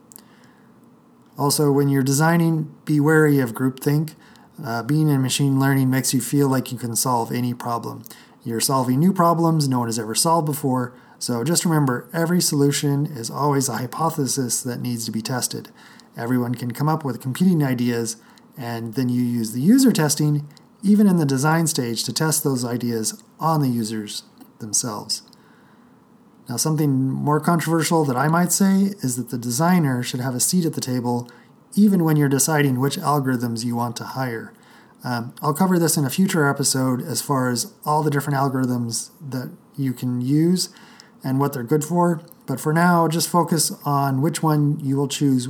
Also, 1.38 1.72
when 1.72 1.88
you're 1.88 2.04
designing, 2.04 2.74
be 2.84 3.00
wary 3.00 3.40
of 3.40 3.54
groupthink. 3.54 4.16
Uh, 4.64 4.82
being 4.82 5.08
in 5.08 5.22
machine 5.22 5.60
learning 5.60 5.90
makes 5.90 6.14
you 6.14 6.20
feel 6.20 6.48
like 6.50 6.72
you 6.72 6.80
can 6.80 6.96
solve 6.96 7.32
any 7.32 7.54
problem. 7.54 8.04
You're 8.44 8.60
solving 8.60 9.00
new 9.00 9.14
problems 9.14 9.68
no 9.68 9.80
one 9.80 9.88
has 9.88 10.00
ever 10.00 10.16
solved 10.16 10.48
before, 10.48 10.94
so 11.20 11.44
just 11.44 11.66
remember 11.66 12.10
every 12.14 12.42
solution 12.42 13.06
is 13.06 13.30
always 13.30 13.70
a 13.70 13.78
hypothesis 13.78 14.62
that 14.62 14.82
needs 14.82 15.06
to 15.06 15.12
be 15.12 15.22
tested. 15.22 15.70
Everyone 16.16 16.56
can 16.56 16.72
come 16.72 16.90
up 16.90 17.04
with 17.04 17.22
competing 17.22 17.64
ideas, 17.64 18.18
and 18.58 18.94
then 18.94 19.10
you 19.10 19.22
use 19.22 19.52
the 19.52 19.62
user 19.62 19.92
testing, 19.92 20.48
even 20.84 21.08
in 21.08 21.18
the 21.18 21.26
design 21.26 21.68
stage, 21.68 22.04
to 22.04 22.14
test 22.14 22.44
those 22.44 22.64
ideas 22.64 23.22
on 23.40 23.62
the 23.62 23.70
users 23.70 24.24
themselves. 24.60 25.24
Now, 26.50 26.58
something 26.58 27.12
more 27.12 27.40
controversial 27.40 28.06
that 28.06 28.16
I 28.16 28.28
might 28.28 28.52
say 28.52 28.94
is 29.04 29.18
that 29.18 29.30
the 29.30 29.38
designer 29.38 30.02
should 30.02 30.22
have 30.22 30.34
a 30.34 30.40
seat 30.40 30.66
at 30.66 30.74
the 30.74 30.82
table 30.82 31.30
even 31.76 32.04
when 32.04 32.16
you're 32.16 32.30
deciding 32.30 32.80
which 32.80 32.96
algorithms 32.96 33.66
you 33.66 33.76
want 33.76 33.96
to 33.98 34.04
hire. 34.04 34.54
Um, 35.04 35.36
I'll 35.42 35.54
cover 35.54 35.78
this 35.78 35.98
in 35.98 36.06
a 36.06 36.10
future 36.10 36.48
episode 36.48 37.02
as 37.02 37.22
far 37.22 37.50
as 37.50 37.74
all 37.86 38.02
the 38.02 38.10
different 38.10 38.40
algorithms 38.40 39.12
that 39.22 39.52
you 39.76 39.94
can 39.94 40.22
use 40.22 40.70
and 41.28 41.40
what 41.40 41.52
they're 41.52 41.64
good 41.64 41.84
for. 41.84 42.22
But 42.46 42.62
for 42.62 42.72
now, 42.72 43.10
just 43.10 43.28
focus 43.28 43.74
on 43.84 44.22
which 44.22 44.42
one 44.42 44.80
you 44.80 44.96
will 44.96 45.10
choose 45.10 45.50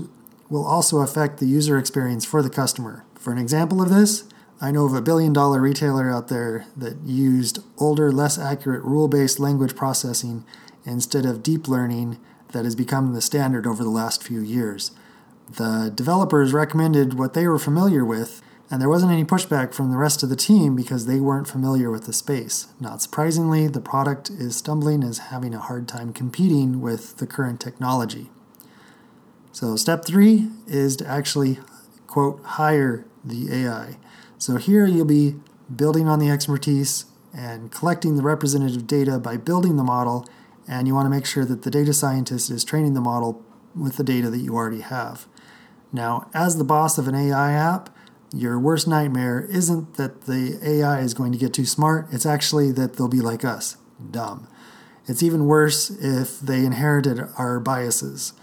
will 0.49 0.65
also 0.65 0.99
affect 0.99 1.37
the 1.37 1.45
user 1.45 1.77
experience 1.77 2.25
for 2.25 2.41
the 2.41 2.49
customer. 2.49 3.05
For 3.13 3.31
an 3.31 3.37
example 3.37 3.79
of 3.79 3.89
this, 3.89 4.23
I 4.59 4.71
know 4.71 4.85
of 4.85 4.95
a 4.95 5.03
billion 5.03 5.33
dollar 5.33 5.61
retailer 5.61 6.09
out 6.09 6.29
there 6.29 6.65
that 6.75 6.97
used 7.05 7.59
older, 7.77 8.11
less 8.11 8.39
accurate 8.39 8.83
rule 8.83 9.07
based 9.07 9.39
language 9.39 9.75
processing 9.75 10.45
instead 10.83 11.27
of 11.27 11.43
deep 11.43 11.67
learning 11.67 12.17
that 12.53 12.65
has 12.65 12.75
become 12.75 13.13
the 13.13 13.21
standard 13.21 13.67
over 13.67 13.83
the 13.83 13.91
last 13.91 14.23
few 14.23 14.39
years. 14.39 14.91
The 15.47 15.91
developers 15.93 16.53
recommended 16.53 17.13
what 17.13 17.35
they 17.35 17.47
were 17.47 17.59
familiar 17.59 18.03
with, 18.03 18.41
and 18.69 18.81
there 18.81 18.89
wasn't 18.89 19.11
any 19.11 19.23
pushback 19.23 19.73
from 19.73 19.91
the 19.91 19.97
rest 19.97 20.23
of 20.23 20.29
the 20.29 20.35
team 20.35 20.75
because 20.75 21.05
they 21.05 21.19
weren't 21.19 21.47
familiar 21.47 21.89
with 21.89 22.05
the 22.05 22.13
space. 22.13 22.67
Not 22.79 23.01
surprisingly, 23.01 23.67
the 23.67 23.79
product 23.79 24.29
is 24.29 24.57
stumbling 24.57 25.03
as 25.03 25.17
having 25.17 25.53
a 25.53 25.59
hard 25.59 25.87
time 25.87 26.11
competing 26.11 26.81
with 26.81 27.17
the 27.17 27.27
current 27.27 27.61
technology. 27.61 28.29
So 29.53 29.75
step 29.75 30.05
three 30.05 30.49
is 30.67 30.97
to 30.97 31.07
actually, 31.07 31.59
quote, 32.07 32.43
hire 32.43 33.05
the 33.23 33.53
AI. 33.53 33.97
So 34.37 34.57
here 34.57 34.85
you'll 34.85 35.05
be 35.05 35.35
building 35.73 36.07
on 36.07 36.19
the 36.19 36.29
expertise 36.29 37.05
and 37.33 37.71
collecting 37.71 38.15
the 38.17 38.23
representative 38.23 38.85
data 38.85 39.17
by 39.17 39.37
building 39.37 39.77
the 39.77 39.83
model, 39.83 40.27
and 40.67 40.87
you 40.87 40.93
want 40.93 41.05
to 41.05 41.09
make 41.09 41.25
sure 41.25 41.45
that 41.45 41.63
the 41.63 41.71
data 41.71 41.93
scientist 41.93 42.49
is 42.49 42.63
training 42.63 42.93
the 42.93 43.01
model 43.01 43.43
with 43.75 43.97
the 43.97 44.03
data 44.03 44.29
that 44.29 44.39
you 44.39 44.55
already 44.55 44.81
have. 44.81 45.25
Now, 45.91 46.29
as 46.33 46.57
the 46.57 46.63
boss 46.63 46.97
of 46.97 47.07
an 47.07 47.15
AI 47.15 47.53
app, 47.53 47.89
your 48.33 48.59
worst 48.59 48.87
nightmare 48.87 49.47
isn't 49.49 49.95
that 49.95 50.23
the 50.23 50.59
AI 50.63 50.99
is 50.99 51.13
going 51.13 51.31
to 51.31 51.37
get 51.37 51.53
too 51.53 51.65
smart, 51.65 52.07
it's 52.11 52.25
actually 52.25 52.71
that 52.73 52.95
they'll 52.95 53.07
be 53.07 53.21
like 53.21 53.45
us, 53.45 53.77
dumb. 54.11 54.47
It's 55.05 55.23
even 55.23 55.45
worse 55.45 55.89
if 55.89 56.39
they 56.39 56.65
inherited 56.65 57.21
our 57.37 57.59
biases. 57.59 58.33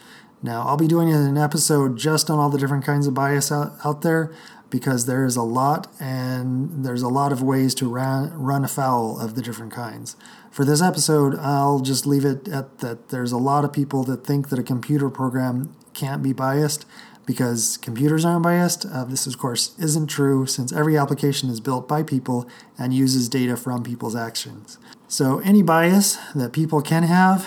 Now, 0.43 0.67
I'll 0.67 0.77
be 0.77 0.87
doing 0.87 1.13
an 1.13 1.39
episode 1.39 1.97
just 1.97 2.31
on 2.31 2.39
all 2.39 2.51
the 2.51 2.59
different 2.59 2.85
kinds 2.85 3.07
of 3.07 3.15
bias 3.15 3.53
out, 3.53 3.73
out 3.85 4.03
there 4.03 4.33
because 4.71 5.07
there 5.07 5.25
is 5.25 5.37
a 5.37 5.43
lot 5.43 5.87
and 6.01 6.85
there's 6.85 7.03
a 7.03 7.09
lot 7.09 7.33
of 7.33 7.43
ways 7.43 7.75
to 7.77 7.89
run, 7.89 8.33
run 8.33 8.65
afoul 8.65 9.21
of 9.21 9.37
the 9.37 9.43
different 9.43 9.73
kinds. 9.73 10.17
For 10.51 10.65
this 10.65 10.83
episode, 10.83 11.37
I'll 11.39 11.81
just 11.81 12.07
leave 12.07 12.25
it 12.25 12.49
at 12.49 12.79
that 12.79 13.11
there's 13.11 13.33
a 13.33 13.39
lot 13.39 13.65
of 13.65 13.73
people 13.73 14.05
that 14.05 14.27
think 14.27 14.49
that 14.49 14.59
a 14.59 14.63
computer 14.63 15.11
program 15.11 15.77
can't 15.93 16.23
be 16.23 16.33
biased 16.33 16.87
because 17.27 17.77
computers 17.79 18.25
aren't 18.25 18.43
biased. 18.43 18.87
Uh, 18.87 19.05
this, 19.05 19.27
of 19.27 19.39
course, 19.39 19.79
isn't 19.79 20.09
true 20.09 20.47
since 20.47 20.73
every 20.73 20.97
application 20.97 21.49
is 21.49 21.61
built 21.61 21.89
by 21.89 22.03
people 22.03 22.49
and 22.79 22.93
uses 22.93 23.29
data 23.29 23.57
from 23.57 23.83
people's 23.83 24.17
actions. 24.17 24.79
So, 25.09 25.39
any 25.41 25.63
bias 25.63 26.17
that 26.35 26.53
people 26.53 26.83
can 26.83 27.05
have 27.05 27.47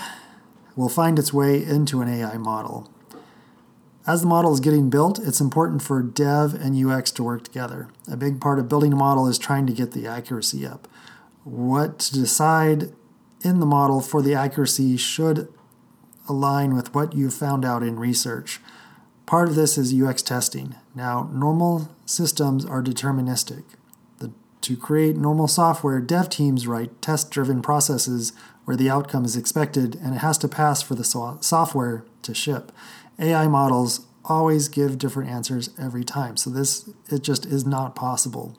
will 0.76 0.88
find 0.88 1.18
its 1.18 1.32
way 1.32 1.62
into 1.62 2.00
an 2.00 2.08
AI 2.08 2.38
model. 2.38 2.90
As 4.06 4.22
the 4.22 4.26
model 4.26 4.54
is 4.54 4.60
getting 4.60 4.88
built, 4.88 5.18
it's 5.18 5.40
important 5.40 5.82
for 5.82 6.02
dev 6.02 6.54
and 6.54 6.74
UX 6.74 7.10
to 7.10 7.22
work 7.22 7.44
together. 7.44 7.88
A 8.10 8.16
big 8.16 8.40
part 8.40 8.58
of 8.58 8.68
building 8.68 8.94
a 8.94 8.96
model 8.96 9.28
is 9.28 9.38
trying 9.38 9.66
to 9.66 9.72
get 9.72 9.92
the 9.92 10.06
accuracy 10.06 10.66
up. 10.66 10.88
What 11.44 11.98
to 11.98 12.14
decide 12.14 12.92
in 13.44 13.60
the 13.60 13.66
model 13.66 14.00
for 14.00 14.22
the 14.22 14.34
accuracy 14.34 14.96
should 14.96 15.52
align 16.28 16.74
with 16.74 16.94
what 16.94 17.14
you've 17.14 17.34
found 17.34 17.64
out 17.64 17.82
in 17.82 17.98
research. 17.98 18.60
Part 19.28 19.50
of 19.50 19.56
this 19.56 19.76
is 19.76 19.92
UX 19.92 20.22
testing. 20.22 20.74
Now, 20.94 21.28
normal 21.34 21.90
systems 22.06 22.64
are 22.64 22.82
deterministic. 22.82 23.62
The, 24.20 24.32
to 24.62 24.74
create 24.74 25.18
normal 25.18 25.48
software, 25.48 26.00
dev 26.00 26.30
teams 26.30 26.66
write 26.66 27.02
test 27.02 27.30
driven 27.30 27.60
processes 27.60 28.32
where 28.64 28.74
the 28.74 28.88
outcome 28.88 29.26
is 29.26 29.36
expected 29.36 29.96
and 29.96 30.14
it 30.14 30.22
has 30.22 30.38
to 30.38 30.48
pass 30.48 30.80
for 30.80 30.94
the 30.94 31.04
so- 31.04 31.36
software 31.42 32.06
to 32.22 32.32
ship. 32.32 32.72
AI 33.18 33.48
models 33.48 34.06
always 34.24 34.68
give 34.68 34.96
different 34.96 35.28
answers 35.28 35.68
every 35.78 36.04
time, 36.04 36.38
so 36.38 36.48
this 36.48 36.88
it 37.10 37.22
just 37.22 37.44
is 37.44 37.66
not 37.66 37.94
possible. 37.94 38.58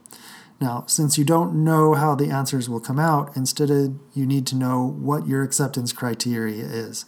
Now, 0.61 0.83
since 0.85 1.17
you 1.17 1.25
don't 1.25 1.63
know 1.63 1.95
how 1.95 2.13
the 2.13 2.29
answers 2.29 2.69
will 2.69 2.79
come 2.79 2.99
out, 2.99 3.35
instead 3.35 3.71
you 4.13 4.27
need 4.27 4.45
to 4.45 4.55
know 4.55 4.85
what 4.85 5.25
your 5.25 5.41
acceptance 5.41 5.91
criteria 5.93 6.63
is. 6.65 7.05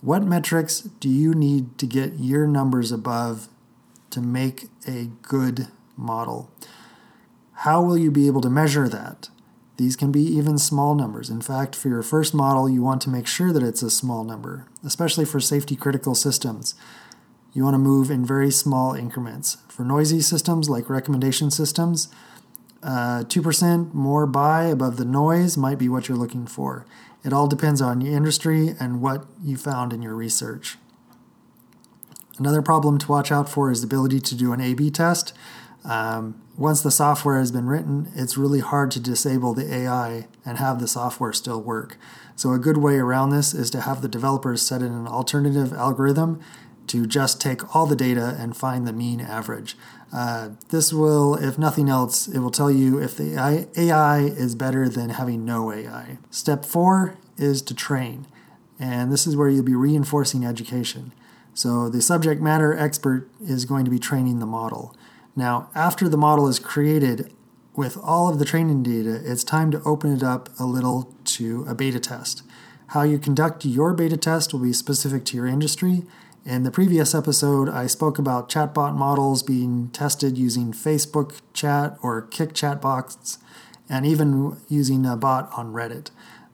What 0.00 0.22
metrics 0.22 0.80
do 0.80 1.10
you 1.10 1.34
need 1.34 1.76
to 1.76 1.86
get 1.86 2.18
your 2.18 2.46
numbers 2.46 2.90
above 2.90 3.48
to 4.08 4.22
make 4.22 4.68
a 4.86 5.10
good 5.20 5.68
model? 5.94 6.50
How 7.52 7.82
will 7.82 7.98
you 7.98 8.10
be 8.10 8.26
able 8.26 8.40
to 8.40 8.48
measure 8.48 8.88
that? 8.88 9.28
These 9.76 9.96
can 9.96 10.10
be 10.10 10.22
even 10.22 10.56
small 10.56 10.94
numbers. 10.94 11.28
In 11.28 11.42
fact, 11.42 11.76
for 11.76 11.88
your 11.88 12.02
first 12.02 12.32
model, 12.32 12.68
you 12.68 12.82
want 12.82 13.02
to 13.02 13.10
make 13.10 13.26
sure 13.26 13.52
that 13.52 13.62
it's 13.62 13.82
a 13.82 13.90
small 13.90 14.24
number, 14.24 14.66
especially 14.82 15.26
for 15.26 15.38
safety 15.38 15.76
critical 15.76 16.14
systems. 16.14 16.74
You 17.52 17.64
want 17.64 17.74
to 17.74 17.78
move 17.78 18.10
in 18.10 18.24
very 18.24 18.50
small 18.50 18.94
increments. 18.94 19.58
For 19.68 19.84
noisy 19.84 20.22
systems 20.22 20.70
like 20.70 20.88
recommendation 20.88 21.50
systems, 21.50 22.08
uh, 22.82 23.24
2% 23.24 23.92
more 23.92 24.26
buy 24.26 24.64
above 24.64 24.96
the 24.96 25.04
noise 25.04 25.58
might 25.58 25.78
be 25.78 25.90
what 25.90 26.08
you're 26.08 26.16
looking 26.16 26.46
for. 26.46 26.86
It 27.24 27.32
all 27.32 27.46
depends 27.46 27.82
on 27.82 28.00
your 28.00 28.14
industry 28.14 28.74
and 28.80 29.00
what 29.00 29.26
you 29.42 29.56
found 29.56 29.92
in 29.92 30.02
your 30.02 30.14
research. 30.14 30.78
Another 32.38 32.62
problem 32.62 32.98
to 32.98 33.08
watch 33.08 33.30
out 33.30 33.48
for 33.48 33.70
is 33.70 33.82
the 33.82 33.86
ability 33.86 34.20
to 34.20 34.34
do 34.34 34.52
an 34.52 34.60
A 34.60 34.72
B 34.74 34.90
test. 34.90 35.34
Um, 35.84 36.40
once 36.56 36.82
the 36.82 36.90
software 36.90 37.38
has 37.38 37.52
been 37.52 37.66
written, 37.66 38.10
it's 38.14 38.36
really 38.36 38.60
hard 38.60 38.90
to 38.92 39.00
disable 39.00 39.54
the 39.54 39.72
AI 39.72 40.26
and 40.44 40.58
have 40.58 40.78
the 40.78 40.88
software 40.88 41.32
still 41.32 41.60
work. 41.60 41.98
So, 42.36 42.52
a 42.52 42.58
good 42.58 42.78
way 42.78 42.96
around 42.96 43.30
this 43.30 43.52
is 43.54 43.70
to 43.70 43.82
have 43.82 44.02
the 44.02 44.08
developers 44.08 44.62
set 44.62 44.82
in 44.82 44.92
an 44.92 45.06
alternative 45.06 45.72
algorithm 45.72 46.40
to 46.90 47.06
just 47.06 47.40
take 47.40 47.74
all 47.74 47.86
the 47.86 47.94
data 47.94 48.36
and 48.40 48.56
find 48.56 48.84
the 48.84 48.92
mean 48.92 49.20
average. 49.20 49.76
Uh, 50.12 50.50
this 50.70 50.92
will, 50.92 51.36
if 51.36 51.56
nothing 51.56 51.88
else, 51.88 52.26
it 52.26 52.40
will 52.40 52.50
tell 52.50 52.70
you 52.70 52.98
if 53.00 53.16
the 53.16 53.38
AI 53.76 54.18
is 54.18 54.56
better 54.56 54.88
than 54.88 55.10
having 55.10 55.44
no 55.44 55.72
AI. 55.72 56.18
Step 56.30 56.64
four 56.64 57.16
is 57.38 57.62
to 57.62 57.74
train, 57.74 58.26
and 58.80 59.12
this 59.12 59.24
is 59.24 59.36
where 59.36 59.48
you'll 59.48 59.62
be 59.62 59.76
reinforcing 59.76 60.44
education. 60.44 61.12
So 61.54 61.88
the 61.88 62.02
subject 62.02 62.42
matter 62.42 62.76
expert 62.76 63.30
is 63.40 63.64
going 63.64 63.84
to 63.84 63.90
be 63.90 64.00
training 64.00 64.40
the 64.40 64.46
model. 64.46 64.92
Now, 65.36 65.70
after 65.76 66.08
the 66.08 66.16
model 66.16 66.48
is 66.48 66.58
created 66.58 67.32
with 67.76 67.96
all 68.02 68.28
of 68.28 68.40
the 68.40 68.44
training 68.44 68.82
data, 68.82 69.20
it's 69.24 69.44
time 69.44 69.70
to 69.70 69.82
open 69.84 70.12
it 70.12 70.24
up 70.24 70.48
a 70.58 70.64
little 70.64 71.14
to 71.26 71.64
a 71.68 71.74
beta 71.76 72.00
test. 72.00 72.42
How 72.88 73.02
you 73.02 73.20
conduct 73.20 73.64
your 73.64 73.94
beta 73.94 74.16
test 74.16 74.52
will 74.52 74.60
be 74.60 74.72
specific 74.72 75.24
to 75.26 75.36
your 75.36 75.46
industry 75.46 76.02
in 76.44 76.62
the 76.62 76.70
previous 76.70 77.14
episode, 77.14 77.68
I 77.68 77.86
spoke 77.86 78.18
about 78.18 78.48
chatbot 78.48 78.96
models 78.96 79.42
being 79.42 79.90
tested 79.90 80.38
using 80.38 80.72
Facebook 80.72 81.40
chat 81.52 81.96
or 82.02 82.22
Kik 82.22 82.54
chatbots, 82.54 83.38
and 83.88 84.06
even 84.06 84.56
using 84.68 85.04
a 85.04 85.16
bot 85.16 85.50
on 85.56 85.72
Reddit. 85.72 86.10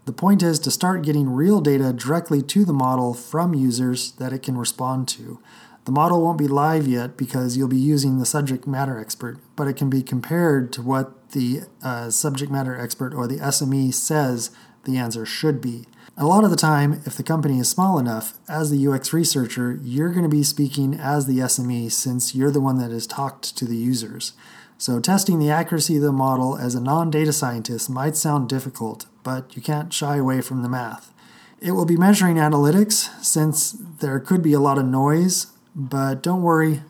The 0.07 0.13
point 0.13 0.43
is 0.43 0.59
to 0.61 0.71
start 0.71 1.03
getting 1.03 1.31
real 1.31 1.61
data 1.61 1.93
directly 1.93 2.43
to 2.43 2.65
the 2.65 2.73
model 2.73 3.13
from 3.15 3.55
users 3.55 4.13
that 4.13 4.33
it 4.33 4.43
can 4.43 4.57
respond 4.57 5.09
to. 5.09 5.41
The 5.85 5.93
model 5.93 6.23
won't 6.23 6.39
be 6.39 6.49
live 6.49 6.89
yet 6.89 7.17
because 7.17 7.57
you'll 7.57 7.69
be 7.69 7.77
using 7.77 8.19
the 8.19 8.27
subject 8.27 8.67
matter 8.67 8.99
expert, 8.99 9.39
but 9.55 9.69
it 9.69 9.77
can 9.77 9.89
be 9.89 10.03
compared 10.03 10.73
to 10.73 10.83
what 10.83 11.31
the 11.31 11.63
uh, 11.83 12.11
subject 12.11 12.51
matter 12.51 12.77
expert 12.79 13.15
or 13.15 13.29
the 13.29 13.39
SME 13.39 13.95
says 13.95 14.51
the 14.85 14.97
answer 14.97 15.25
should 15.25 15.61
be. 15.61 15.87
A 16.19 16.25
lot 16.25 16.45
of 16.45 16.51
the 16.51 16.57
time, 16.57 17.03
if 17.05 17.15
the 17.19 17.23
company 17.23 17.59
is 17.59 17.69
small 17.69 17.99
enough, 17.99 18.39
as 18.49 18.71
the 18.71 18.89
UX 18.89 19.13
researcher, 19.13 19.79
you're 19.83 20.09
going 20.09 20.23
to 20.23 20.31
be 20.31 20.43
speaking 20.43 20.95
as 20.95 21.27
the 21.27 21.41
SME 21.41 21.93
since 21.93 22.35
you're 22.35 22.51
the 22.51 22.61
one 22.61 22.79
that 22.79 22.91
has 22.91 23.07
talked 23.07 23.55
to 23.55 23.67
the 23.67 23.77
users. 23.77 24.33
So, 24.79 24.99
testing 24.99 25.39
the 25.39 25.51
accuracy 25.51 25.97
of 25.97 26.03
the 26.03 26.13
model 26.13 26.57
as 26.57 26.75
a 26.75 26.81
non 26.81 27.11
data 27.11 27.35
scientist 27.35 27.91
might 27.91 28.17
sound 28.17 28.49
difficult, 28.49 29.05
but 29.23 29.55
you 29.55 29.61
can't 29.61 29.93
shy 29.93 30.17
away 30.17 30.41
from 30.41 30.63
the 30.63 30.71
math. 30.71 31.13
It 31.61 31.73
will 31.73 31.85
be 31.85 31.99
measuring 31.99 32.37
analytics 32.37 33.11
since 33.23 33.73
there 33.73 34.19
could 34.19 34.41
be 34.41 34.55
a 34.55 34.61
lot 34.61 34.79
of 34.79 34.87
noise, 34.87 35.49
but 35.75 36.23
don't 36.23 36.43
worry, 36.43 36.81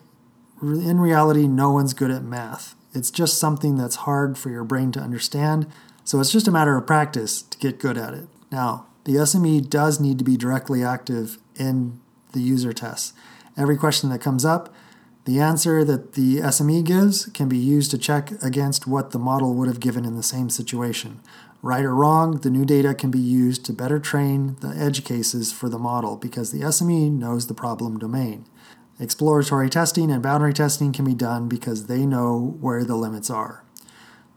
in 0.61 1.01
reality, 1.01 1.47
no 1.49 1.71
one's 1.71 1.93
good 1.93 2.11
at 2.11 2.23
math. 2.23 2.75
It's 2.93 3.11
just 3.11 3.37
something 3.37 3.75
that's 3.75 3.97
hard 3.97 4.37
for 4.37 4.49
your 4.49 4.63
brain 4.63 4.93
to 4.93 5.01
understand, 5.01 5.67
so 6.05 6.21
it's 6.21 6.31
just 6.31 6.47
a 6.47 6.51
matter 6.51 6.77
of 6.77 6.87
practice 6.87 7.41
to 7.41 7.57
get 7.57 7.77
good 7.77 7.97
at 7.97 8.13
it. 8.13 8.27
Now, 8.49 8.85
the 9.07 9.15
SME 9.15 9.69
does 9.69 10.01
need 10.01 10.17
to 10.17 10.25
be 10.25 10.35
directly 10.35 10.83
active 10.83 11.37
in 11.55 11.97
the 12.33 12.41
user 12.41 12.73
tests. 12.73 13.13
Every 13.55 13.77
question 13.77 14.09
that 14.09 14.19
comes 14.19 14.43
up, 14.43 14.75
the 15.23 15.39
answer 15.39 15.85
that 15.85 16.15
the 16.15 16.39
SME 16.39 16.83
gives 16.83 17.27
can 17.27 17.47
be 17.47 17.57
used 17.57 17.89
to 17.91 17.97
check 17.97 18.31
against 18.43 18.85
what 18.85 19.11
the 19.11 19.17
model 19.17 19.53
would 19.53 19.69
have 19.69 19.79
given 19.79 20.03
in 20.03 20.17
the 20.17 20.23
same 20.23 20.49
situation. 20.49 21.21
Right 21.61 21.85
or 21.85 21.95
wrong, 21.95 22.39
the 22.39 22.49
new 22.49 22.65
data 22.65 22.93
can 22.93 23.09
be 23.09 23.17
used 23.17 23.63
to 23.67 23.73
better 23.73 23.97
train 23.97 24.57
the 24.59 24.75
edge 24.75 25.05
cases 25.05 25.53
for 25.53 25.69
the 25.69 25.79
model 25.79 26.17
because 26.17 26.51
the 26.51 26.63
SME 26.63 27.09
knows 27.09 27.47
the 27.47 27.53
problem 27.53 27.97
domain. 27.97 28.43
Exploratory 28.99 29.69
testing 29.69 30.11
and 30.11 30.21
boundary 30.21 30.53
testing 30.53 30.91
can 30.91 31.05
be 31.05 31.15
done 31.15 31.47
because 31.47 31.85
they 31.85 32.05
know 32.05 32.57
where 32.59 32.83
the 32.83 32.97
limits 32.97 33.29
are. 33.29 33.63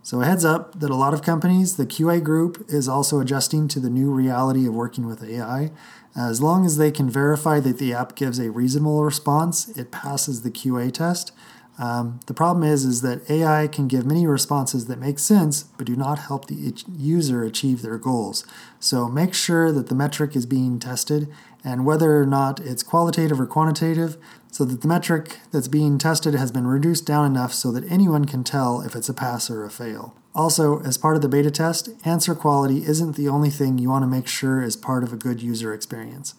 So, 0.02 0.22
a 0.22 0.24
heads 0.24 0.44
up 0.44 0.80
that 0.80 0.90
a 0.90 0.94
lot 0.94 1.12
of 1.12 1.22
companies, 1.22 1.76
the 1.76 1.84
QA 1.84 2.22
group 2.22 2.64
is 2.68 2.88
also 2.88 3.20
adjusting 3.20 3.68
to 3.68 3.80
the 3.80 3.90
new 3.90 4.10
reality 4.10 4.66
of 4.66 4.74
working 4.74 5.06
with 5.06 5.22
AI. 5.22 5.70
As 6.16 6.40
long 6.40 6.64
as 6.64 6.78
they 6.78 6.90
can 6.90 7.08
verify 7.08 7.60
that 7.60 7.78
the 7.78 7.92
app 7.92 8.16
gives 8.16 8.38
a 8.38 8.50
reasonable 8.50 9.04
response, 9.04 9.68
it 9.76 9.90
passes 9.90 10.42
the 10.42 10.50
QA 10.50 10.90
test. 10.92 11.32
Um, 11.78 12.20
the 12.26 12.34
problem 12.34 12.62
is, 12.62 12.84
is 12.84 13.00
that 13.02 13.28
AI 13.30 13.66
can 13.66 13.88
give 13.88 14.04
many 14.04 14.26
responses 14.26 14.86
that 14.86 14.98
make 14.98 15.18
sense 15.18 15.62
but 15.62 15.86
do 15.86 15.96
not 15.96 16.18
help 16.18 16.46
the 16.46 16.74
user 16.94 17.42
achieve 17.42 17.80
their 17.80 17.96
goals. 17.96 18.44
So 18.78 19.08
make 19.08 19.32
sure 19.32 19.72
that 19.72 19.88
the 19.88 19.94
metric 19.94 20.36
is 20.36 20.44
being 20.44 20.78
tested 20.78 21.28
and 21.64 21.86
whether 21.86 22.20
or 22.20 22.26
not 22.26 22.60
it's 22.60 22.82
qualitative 22.82 23.40
or 23.40 23.46
quantitative, 23.46 24.18
so 24.50 24.64
that 24.64 24.80
the 24.80 24.88
metric 24.88 25.38
that's 25.52 25.68
being 25.68 25.98
tested 25.98 26.34
has 26.34 26.50
been 26.50 26.66
reduced 26.66 27.06
down 27.06 27.24
enough 27.24 27.52
so 27.52 27.70
that 27.72 27.90
anyone 27.90 28.24
can 28.24 28.44
tell 28.44 28.80
if 28.80 28.96
it's 28.96 29.08
a 29.08 29.14
pass 29.14 29.50
or 29.50 29.64
a 29.64 29.70
fail. 29.70 30.14
Also, 30.34 30.80
as 30.80 30.98
part 30.98 31.16
of 31.16 31.22
the 31.22 31.28
beta 31.28 31.50
test, 31.50 31.88
answer 32.04 32.34
quality 32.34 32.84
isn't 32.84 33.16
the 33.16 33.28
only 33.28 33.50
thing 33.50 33.78
you 33.78 33.88
want 33.88 34.02
to 34.02 34.06
make 34.06 34.26
sure 34.26 34.62
is 34.62 34.76
part 34.76 35.02
of 35.02 35.12
a 35.12 35.16
good 35.16 35.42
user 35.42 35.74
experience. 35.74 36.34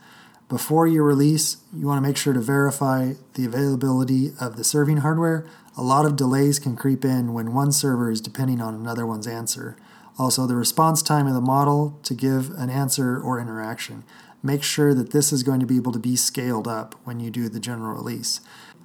Before 0.48 0.86
you 0.86 1.02
release, 1.02 1.58
you 1.74 1.88
want 1.88 1.98
to 1.98 2.08
make 2.08 2.18
sure 2.18 2.34
to 2.34 2.40
verify 2.42 3.14
the 3.36 3.46
availability 3.46 4.32
of 4.40 4.58
the 4.58 4.66
serving 4.66 4.98
hardware. 4.98 5.46
A 5.78 5.82
lot 5.82 6.06
of 6.06 6.18
delays 6.18 6.60
can 6.60 6.76
creep 6.76 7.06
in 7.06 7.34
when 7.34 7.54
one 7.54 7.72
server 7.72 8.12
is 8.12 8.20
depending 8.20 8.60
on 8.60 8.76
another 8.76 9.06
one's 9.06 9.28
answer. 9.28 9.78
Also, 10.18 10.46
the 10.46 10.56
response 10.56 11.02
time 11.02 11.28
of 11.28 11.34
the 11.34 11.42
model 11.42 12.00
to 12.04 12.14
give 12.14 12.52
an 12.52 12.70
answer 12.70 13.20
or 13.20 13.40
interaction. 13.40 14.04
Make 14.44 14.64
sure 14.64 14.94
that 14.94 15.12
this 15.12 15.32
is 15.32 15.44
going 15.44 15.60
to 15.60 15.66
be 15.66 15.78
able 15.78 15.92
to 15.92 16.00
be 16.00 16.16
scaled 16.16 16.68
up 16.68 16.96
when 17.04 17.20
you 17.20 17.30
do 17.30 17.48
the 17.48 17.60
general 17.60 17.96
release. 17.96 18.42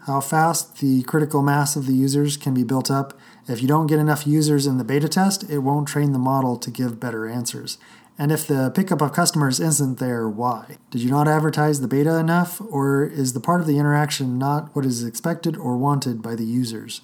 How 0.06 0.20
fast 0.20 0.78
the 0.78 1.02
critical 1.02 1.42
mass 1.42 1.74
of 1.74 1.86
the 1.86 1.94
users 1.94 2.36
can 2.36 2.54
be 2.54 2.62
built 2.62 2.90
up. 2.90 3.18
If 3.48 3.60
you 3.60 3.66
don't 3.66 3.88
get 3.88 3.98
enough 3.98 4.26
users 4.26 4.66
in 4.66 4.78
the 4.78 4.84
beta 4.84 5.08
test, 5.08 5.48
it 5.50 5.58
won't 5.58 5.88
train 5.88 6.12
the 6.12 6.18
model 6.18 6.56
to 6.58 6.70
give 6.70 7.00
better 7.00 7.28
answers. 7.28 7.78
And 8.18 8.30
if 8.30 8.46
the 8.46 8.70
pickup 8.70 9.02
of 9.02 9.12
customers 9.12 9.60
isn't 9.60 9.98
there, 9.98 10.28
why? 10.28 10.76
Did 10.90 11.02
you 11.02 11.10
not 11.10 11.28
advertise 11.28 11.80
the 11.80 11.88
beta 11.88 12.16
enough, 12.18 12.60
or 12.70 13.04
is 13.04 13.32
the 13.32 13.40
part 13.40 13.60
of 13.60 13.66
the 13.66 13.78
interaction 13.78 14.38
not 14.38 14.74
what 14.74 14.86
is 14.86 15.04
expected 15.04 15.56
or 15.56 15.76
wanted 15.76 16.22
by 16.22 16.34
the 16.34 16.46
users? 16.46 17.00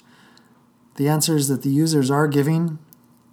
The 0.97 1.09
answers 1.09 1.49
that 1.49 1.63
the 1.63 1.71
users 1.71 2.11
are 2.11 2.29
giving 2.29 2.79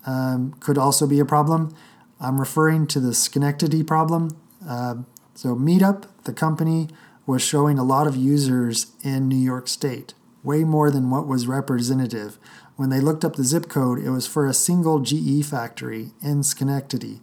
um, 0.06 0.54
could 0.60 0.78
also 0.78 1.08
be 1.08 1.20
a 1.20 1.26
problem. 1.26 1.76
I'm 2.20 2.40
referring 2.40 2.88
to 2.88 3.00
the 3.00 3.14
Schenectady 3.14 3.84
problem. 3.84 4.38
Uh, 4.68 4.96
so, 5.34 5.56
Meetup, 5.56 6.06
the 6.26 6.34
company, 6.34 6.90
was 7.26 7.42
showing 7.42 7.78
a 7.78 7.84
lot 7.84 8.08
of 8.08 8.16
users 8.16 8.88
in 9.04 9.28
New 9.28 9.38
York 9.38 9.68
State, 9.68 10.14
way 10.44 10.64
more 10.64 10.90
than 10.92 11.10
what 11.10 11.28
was 11.28 11.48
representative. 11.48 12.38
When 12.76 12.90
they 12.90 13.00
looked 13.00 13.24
up 13.24 13.36
the 13.36 13.44
zip 13.44 13.70
code, 13.70 14.00
it 14.00 14.10
was 14.10 14.26
for 14.26 14.46
a 14.48 14.54
single 14.54 15.00
GE 15.00 15.46
factory 15.46 16.12
in 16.22 16.44
Schenectady. 16.44 17.20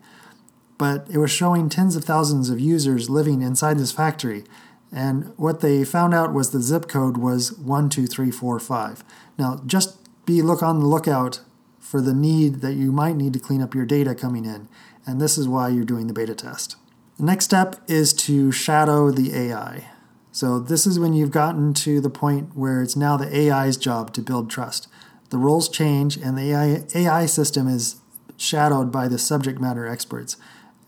But 0.79 1.07
it 1.11 1.19
was 1.19 1.31
showing 1.31 1.69
tens 1.69 1.97
of 1.97 2.05
thousands 2.05 2.51
of 2.51 2.61
users 2.61 3.11
living 3.11 3.43
inside 3.43 3.79
this 3.79 3.93
factory. 3.93 4.45
And 4.93 5.33
what 5.37 5.61
they 5.61 5.85
found 5.85 6.15
out 6.15 6.33
was 6.33 6.51
the 6.51 6.61
zip 6.61 6.89
code 6.89 7.17
was 7.17 7.51
12345. 7.51 9.03
Now, 9.39 9.61
just 9.67 9.97
be 10.25 10.43
look 10.43 10.63
on 10.63 10.81
the 10.81 10.87
lookout 10.87 11.41
for 11.87 12.01
the 12.01 12.13
need 12.15 12.63
that 12.63 12.75
you 12.75 12.91
might 12.91 13.15
need 13.15 13.33
to 13.33 13.39
clean 13.39 13.63
up 13.63 13.73
your 13.73 13.87
data 13.87 14.13
coming 14.13 14.45
in. 14.45 14.69
And 15.07 15.21
this 15.21 15.39
is 15.39 15.47
why 15.47 15.69
you're 15.69 15.85
doing 15.85 16.09
the 16.09 16.13
beta 16.13 16.35
test. 16.35 16.75
The 17.17 17.25
next 17.25 17.45
step 17.45 17.77
is 17.87 18.13
to 18.15 18.51
shadow 18.51 19.13
the 19.13 19.33
AI. 19.33 19.85
So, 20.33 20.59
this 20.59 20.85
is 20.85 20.99
when 20.99 21.15
you've 21.15 21.31
gotten 21.31 21.73
to 21.75 22.01
the 22.01 22.11
point 22.11 22.57
where 22.57 22.83
it's 22.83 22.97
now 22.97 23.17
the 23.17 23.33
AI's 23.33 23.77
job 23.77 24.13
to 24.15 24.21
build 24.21 24.51
trust. 24.51 24.89
The 25.31 25.39
roles 25.39 25.69
change, 25.69 26.17
and 26.17 26.37
the 26.37 26.51
AI, 26.53 26.85
AI 26.95 27.27
system 27.27 27.69
is 27.69 28.01
shadowed 28.37 28.91
by 28.91 29.07
the 29.07 29.19
subject 29.19 29.61
matter 29.61 29.87
experts. 29.87 30.37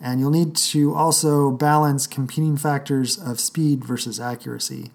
And 0.00 0.21
you'll 0.21 0.31
need 0.31 0.57
to 0.57 0.95
also 0.95 1.50
balance 1.50 2.07
competing 2.07 2.57
factors 2.57 3.17
of 3.17 3.40
speed 3.40 3.85
versus 3.85 4.21
accuracy. 4.21 4.90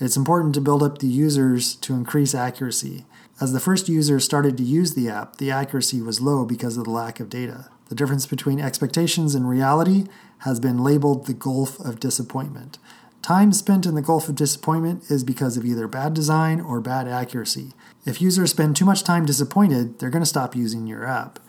It's 0.00 0.16
important 0.16 0.54
to 0.54 0.60
build 0.60 0.82
up 0.82 0.98
the 0.98 1.06
users 1.06 1.76
to 1.76 1.94
increase 1.94 2.34
accuracy. 2.34 3.04
As 3.40 3.52
the 3.52 3.60
first 3.60 3.88
users 3.88 4.24
started 4.24 4.56
to 4.56 4.62
use 4.62 4.94
the 4.94 5.08
app, 5.08 5.36
the 5.36 5.50
accuracy 5.50 6.00
was 6.00 6.20
low 6.20 6.44
because 6.44 6.76
of 6.76 6.84
the 6.84 6.90
lack 6.90 7.18
of 7.18 7.28
data. 7.28 7.68
The 7.88 7.96
difference 7.96 8.26
between 8.26 8.60
expectations 8.60 9.34
and 9.34 9.48
reality 9.48 10.04
has 10.38 10.60
been 10.60 10.78
labeled 10.78 11.26
the 11.26 11.34
gulf 11.34 11.80
of 11.80 11.98
disappointment. 11.98 12.78
Time 13.22 13.52
spent 13.52 13.86
in 13.86 13.94
the 13.94 14.02
gulf 14.02 14.28
of 14.28 14.36
disappointment 14.36 15.10
is 15.10 15.24
because 15.24 15.56
of 15.56 15.64
either 15.64 15.88
bad 15.88 16.14
design 16.14 16.60
or 16.60 16.80
bad 16.80 17.08
accuracy. 17.08 17.72
If 18.06 18.22
users 18.22 18.50
spend 18.50 18.76
too 18.76 18.84
much 18.84 19.02
time 19.02 19.26
disappointed, 19.26 19.98
they're 19.98 20.10
going 20.10 20.22
to 20.22 20.26
stop 20.26 20.54
using 20.54 20.86
your 20.86 21.04
app. 21.04 21.40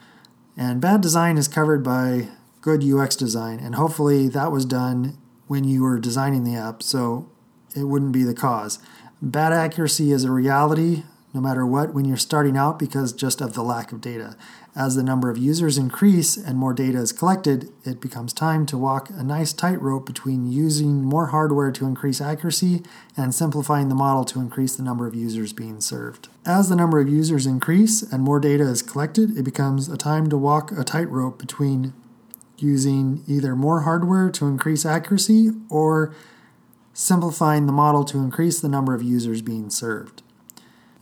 And 0.57 0.81
bad 0.81 1.01
design 1.01 1.37
is 1.37 1.47
covered 1.47 1.83
by 1.83 2.29
good 2.61 2.83
UX 2.83 3.15
design, 3.15 3.59
and 3.59 3.75
hopefully 3.75 4.27
that 4.29 4.51
was 4.51 4.65
done 4.65 5.17
when 5.47 5.65
you 5.65 5.83
were 5.83 5.99
designing 5.99 6.45
the 6.45 6.55
app, 6.55 6.81
so 6.81 7.29
it 7.75 7.83
wouldn't 7.83 8.13
be 8.13 8.23
the 8.23 8.33
cause. 8.33 8.79
Bad 9.21 9.53
accuracy 9.53 10.11
is 10.11 10.23
a 10.23 10.31
reality 10.31 11.03
no 11.35 11.41
matter 11.41 11.65
what 11.65 11.93
when 11.93 12.05
you're 12.05 12.15
starting 12.15 12.55
out 12.55 12.79
because 12.79 13.11
just 13.11 13.41
of 13.41 13.53
the 13.53 13.61
lack 13.61 13.91
of 13.91 13.99
data. 13.99 14.37
As 14.73 14.95
the 14.95 15.03
number 15.03 15.29
of 15.29 15.37
users 15.37 15.77
increase 15.77 16.37
and 16.37 16.57
more 16.57 16.73
data 16.73 16.97
is 16.97 17.11
collected, 17.11 17.71
it 17.83 17.99
becomes 17.99 18.31
time 18.31 18.65
to 18.67 18.77
walk 18.77 19.09
a 19.09 19.21
nice 19.21 19.51
tightrope 19.51 20.05
between 20.05 20.49
using 20.49 21.03
more 21.03 21.27
hardware 21.27 21.71
to 21.73 21.85
increase 21.85 22.21
accuracy 22.21 22.83
and 23.17 23.35
simplifying 23.35 23.89
the 23.89 23.95
model 23.95 24.23
to 24.23 24.39
increase 24.39 24.77
the 24.77 24.83
number 24.83 25.05
of 25.05 25.13
users 25.13 25.51
being 25.51 25.81
served. 25.81 26.29
As 26.45 26.69
the 26.69 26.75
number 26.75 27.01
of 27.01 27.09
users 27.09 27.45
increase 27.45 28.01
and 28.01 28.23
more 28.23 28.39
data 28.39 28.63
is 28.63 28.81
collected, 28.81 29.37
it 29.37 29.43
becomes 29.43 29.89
a 29.89 29.97
time 29.97 30.29
to 30.29 30.37
walk 30.37 30.71
a 30.71 30.85
tightrope 30.85 31.37
between 31.37 31.93
using 32.57 33.23
either 33.27 33.57
more 33.57 33.81
hardware 33.81 34.29
to 34.29 34.47
increase 34.47 34.85
accuracy 34.85 35.51
or 35.69 36.15
simplifying 36.93 37.65
the 37.65 37.73
model 37.73 38.05
to 38.05 38.19
increase 38.19 38.61
the 38.61 38.69
number 38.69 38.95
of 38.95 39.03
users 39.03 39.41
being 39.41 39.69
served. 39.69 40.21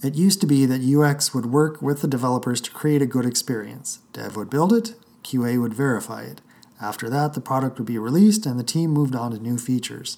It 0.04 0.16
used 0.16 0.42
to 0.42 0.48
be 0.48 0.66
that 0.66 0.84
UX 0.84 1.34
would 1.34 1.46
work 1.46 1.82
with 1.82 2.02
the 2.02 2.10
developers 2.10 2.60
to 2.62 2.72
create 2.72 3.02
a 3.02 3.06
good 3.06 3.26
experience. 3.26 4.00
Dev 4.12 4.36
would 4.36 4.50
build 4.50 4.74
it, 4.74 4.96
QA 5.24 5.60
would 5.62 5.74
verify 5.74 6.24
it. 6.24 6.42
After 6.82 7.10
that, 7.10 7.36
the 7.36 7.42
product 7.42 7.78
would 7.78 7.88
be 7.88 7.98
released 7.98 8.46
and 8.46 8.60
the 8.60 8.66
team 8.66 8.92
moved 8.92 9.16
on 9.16 9.32
to 9.32 9.40
new 9.40 9.58
features. 9.58 10.18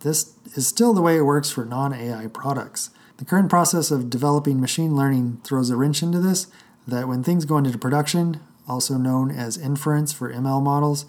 This 0.00 0.34
is 0.54 0.68
still 0.68 0.92
the 0.92 1.02
way 1.02 1.16
it 1.16 1.22
works 1.22 1.50
for 1.50 1.64
non 1.64 1.92
AI 1.92 2.28
products. 2.28 2.90
The 3.16 3.24
current 3.24 3.50
process 3.50 3.90
of 3.90 4.08
developing 4.08 4.60
machine 4.60 4.94
learning 4.94 5.40
throws 5.42 5.68
a 5.70 5.76
wrench 5.76 6.00
into 6.00 6.20
this 6.20 6.46
that 6.86 7.08
when 7.08 7.24
things 7.24 7.44
go 7.44 7.58
into 7.58 7.76
production, 7.76 8.40
also 8.68 8.96
known 8.96 9.32
as 9.32 9.58
inference 9.58 10.12
for 10.12 10.32
ML 10.32 10.62
models, 10.62 11.06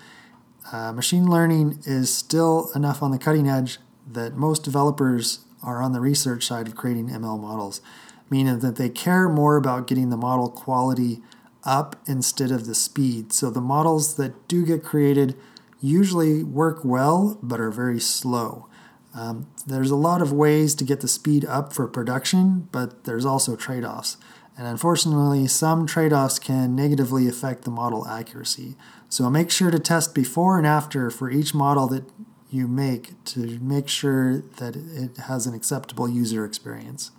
uh, 0.71 0.91
machine 0.91 1.27
learning 1.29 1.79
is 1.85 2.11
still 2.11 2.71
enough 2.73 3.03
on 3.03 3.11
the 3.11 3.19
cutting 3.19 3.47
edge 3.47 3.77
that 4.11 4.35
most 4.35 4.63
developers 4.63 5.39
are 5.61 5.83
on 5.83 5.93
the 5.93 5.99
research 5.99 6.45
side 6.45 6.67
of 6.67 6.75
creating 6.75 7.09
ML 7.09 7.39
models 7.39 7.81
meaning 8.29 8.59
that 8.59 8.75
they 8.75 8.89
care 8.89 9.29
more 9.29 9.57
about 9.57 9.87
getting 9.87 10.09
the 10.09 10.17
model 10.17 10.49
quality 10.49 11.21
up 11.63 11.95
instead 12.07 12.51
of 12.51 12.65
the 12.65 12.75
speed. 12.75 13.33
So 13.33 13.49
the 13.49 13.61
models 13.61 14.15
that 14.15 14.47
do 14.47 14.65
get 14.65 14.83
created 14.83 15.35
usually 15.81 16.43
work 16.43 16.83
well 16.83 17.37
but 17.41 17.59
are 17.59 17.71
very 17.71 17.99
slow. 17.99 18.67
Um, 19.13 19.47
there's 19.65 19.91
a 19.91 19.95
lot 19.95 20.21
of 20.21 20.31
ways 20.31 20.75
to 20.75 20.83
get 20.83 21.01
the 21.01 21.07
speed 21.07 21.45
up 21.45 21.73
for 21.73 21.87
production, 21.87 22.67
but 22.71 23.05
there's 23.05 23.25
also 23.25 23.55
trade 23.55 23.85
offs. 23.85 24.17
And 24.57 24.67
unfortunately, 24.67 25.47
some 25.47 25.85
trade 25.85 26.13
offs 26.13 26.39
can 26.39 26.75
negatively 26.75 27.27
affect 27.27 27.63
the 27.63 27.71
model 27.71 28.07
accuracy. 28.07 28.75
So 29.09 29.29
make 29.29 29.51
sure 29.51 29.71
to 29.71 29.79
test 29.79 30.13
before 30.13 30.57
and 30.57 30.67
after 30.67 31.09
for 31.09 31.29
each 31.29 31.53
model 31.53 31.87
that 31.87 32.03
you 32.49 32.67
make 32.67 33.23
to 33.25 33.59
make 33.59 33.87
sure 33.87 34.37
that 34.57 34.75
it 34.75 35.17
has 35.27 35.45
an 35.45 35.53
acceptable 35.53 36.07
user 36.07 36.45
experience. 36.45 37.11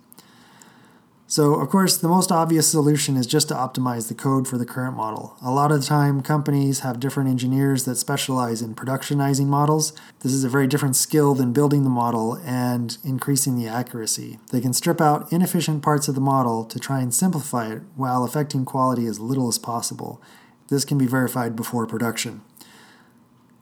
So, 1.29 1.55
of 1.55 1.69
course, 1.69 1.97
the 1.97 2.07
most 2.07 2.31
obvious 2.31 2.71
solution 2.71 3.17
is 3.17 3.27
just 3.27 3.49
to 3.49 3.53
optimize 3.53 4.07
the 4.07 4.13
code 4.13 4.47
for 4.47 4.57
the 4.57 4.65
current 4.65 4.95
model. 4.95 5.35
A 5.41 5.51
lot 5.51 5.73
of 5.73 5.81
the 5.81 5.85
time, 5.85 6.21
companies 6.21 6.79
have 6.79 7.01
different 7.01 7.29
engineers 7.29 7.83
that 7.83 7.97
specialize 7.97 8.61
in 8.61 8.75
productionizing 8.75 9.47
models. 9.47 9.91
This 10.21 10.31
is 10.31 10.45
a 10.45 10.49
very 10.49 10.67
different 10.67 10.95
skill 10.95 11.35
than 11.35 11.51
building 11.51 11.83
the 11.83 11.89
model 11.89 12.35
and 12.45 12.97
increasing 13.03 13.57
the 13.57 13.67
accuracy. 13.67 14.39
They 14.53 14.61
can 14.61 14.71
strip 14.71 15.01
out 15.01 15.29
inefficient 15.29 15.83
parts 15.83 16.07
of 16.07 16.15
the 16.15 16.21
model 16.21 16.63
to 16.63 16.79
try 16.79 17.01
and 17.01 17.13
simplify 17.13 17.73
it 17.73 17.81
while 17.97 18.23
affecting 18.23 18.63
quality 18.63 19.05
as 19.05 19.19
little 19.19 19.49
as 19.49 19.57
possible. 19.57 20.21
This 20.69 20.85
can 20.85 20.97
be 20.97 21.07
verified 21.07 21.57
before 21.57 21.85
production. 21.85 22.39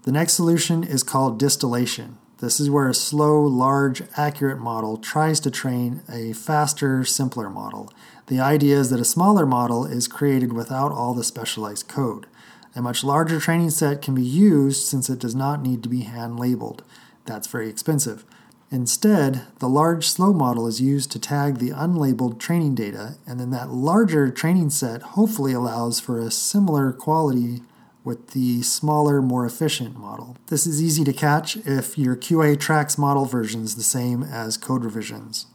The 0.04 0.12
next 0.12 0.34
solution 0.34 0.84
is 0.84 1.01
called 1.01 1.39
distillation. 1.39 2.19
This 2.45 2.60
is 2.60 2.69
where 2.69 2.88
a 2.88 2.93
slow, 2.93 3.41
large, 3.41 4.03
accurate 4.15 4.60
model 4.60 4.97
tries 4.97 5.39
to 5.39 5.49
train 5.49 6.03
a 6.08 6.34
faster, 6.34 7.03
simpler 7.03 7.49
model. 7.49 7.91
The 8.27 8.39
idea 8.39 8.77
is 8.77 8.91
that 8.91 8.99
a 8.99 9.03
smaller 9.03 9.47
model 9.47 9.84
is 9.84 10.08
created 10.08 10.53
without 10.53 10.91
all 10.91 11.15
the 11.15 11.23
specialized 11.23 11.88
code. 11.88 12.27
A 12.75 12.84
much 12.84 13.03
larger 13.03 13.39
training 13.39 13.71
set 13.71 14.03
can 14.03 14.13
be 14.13 14.21
used 14.21 14.86
since 14.86 15.10
it 15.10 15.17
does 15.17 15.34
not 15.34 15.63
need 15.63 15.81
to 15.81 15.89
be 15.89 16.01
hand 16.01 16.39
labeled. 16.39 16.84
That's 17.25 17.47
very 17.47 17.67
expensive. 17.67 18.23
Instead, 18.69 19.41
the 19.58 19.67
large 19.67 20.08
slow 20.08 20.31
model 20.31 20.67
is 20.67 20.79
used 20.79 21.12
to 21.13 21.19
tag 21.19 21.58
the 21.58 21.71
unlabeled 21.71 22.38
training 22.38 22.75
data, 22.75 23.15
and 23.25 23.39
then 23.39 23.49
that 23.49 23.71
larger 23.71 24.29
training 24.29 24.69
set 24.69 25.01
hopefully 25.01 25.53
allows 25.53 25.99
for 25.99 26.19
a 26.19 26.29
similar 26.29 26.93
quality 26.93 27.63
with 28.05 28.29
the 28.29 28.61
smaller, 28.61 29.21
more 29.21 29.45
efficient 29.45 29.97
model. 29.97 30.37
This 30.47 30.65
is 30.65 30.81
easy 30.81 31.03
to 31.03 31.11
catch 31.11 31.57
if 31.57 31.97
your 31.97 32.15
QA 32.15 32.57
tracks 32.57 32.97
model 32.97 33.25
versions 33.25 33.75
the 33.75 33.83
same 33.83 34.23
as 34.23 34.55
code 34.55 34.85
revisions. 34.85 35.47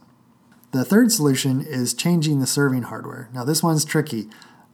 The 0.71 0.85
third 0.85 1.11
solution 1.11 1.61
is 1.61 1.93
changing 1.93 2.39
the 2.39 2.47
serving 2.47 2.83
hardware. 2.83 3.29
Now, 3.33 3.45
this 3.45 3.63
one's 3.63 3.85
tricky. 3.85 4.27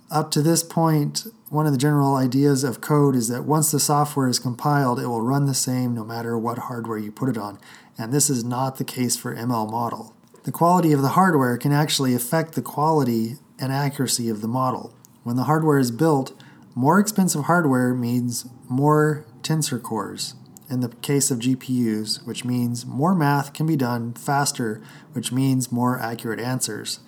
Up 0.09 0.31
to 0.31 0.41
this 0.41 0.63
point, 0.63 1.27
one 1.49 1.65
of 1.65 1.71
the 1.71 1.77
general 1.77 2.15
ideas 2.15 2.63
of 2.63 2.81
code 2.81 3.15
is 3.15 3.27
that 3.29 3.43
once 3.43 3.71
the 3.71 3.79
software 3.79 4.27
is 4.27 4.39
compiled, 4.39 4.99
it 4.99 5.07
will 5.07 5.21
run 5.21 5.45
the 5.45 5.53
same 5.53 5.93
no 5.93 6.03
matter 6.03 6.37
what 6.37 6.57
hardware 6.57 6.97
you 6.97 7.11
put 7.11 7.29
it 7.29 7.37
on. 7.37 7.59
And 7.97 8.11
this 8.11 8.29
is 8.29 8.43
not 8.43 8.77
the 8.77 8.83
case 8.83 9.15
for 9.15 9.35
ML 9.35 9.69
model. 9.69 10.15
The 10.43 10.51
quality 10.51 10.93
of 10.93 11.01
the 11.01 11.09
hardware 11.09 11.57
can 11.57 11.71
actually 11.71 12.15
affect 12.15 12.53
the 12.53 12.61
quality 12.61 13.35
and 13.59 13.71
accuracy 13.71 14.29
of 14.29 14.41
the 14.41 14.47
model. 14.47 14.93
When 15.23 15.35
the 15.35 15.43
hardware 15.43 15.77
is 15.77 15.91
built, 15.91 16.31
more 16.77 16.99
expensive 16.99 17.45
hardware 17.45 17.95
means 17.95 18.45
more 18.69 19.25
tensor 19.41 19.81
cores 19.81 20.35
in 20.69 20.81
the 20.81 20.89
case 20.89 21.31
of 21.31 21.39
GPUs, 21.39 22.23
which 22.27 22.45
means 22.45 22.85
more 22.85 23.15
math 23.15 23.51
can 23.51 23.65
be 23.65 23.75
done 23.75 24.13
faster, 24.13 24.79
which 25.13 25.31
means 25.31 25.71
more 25.71 25.97
accurate 25.99 26.39
answers. 26.39 26.99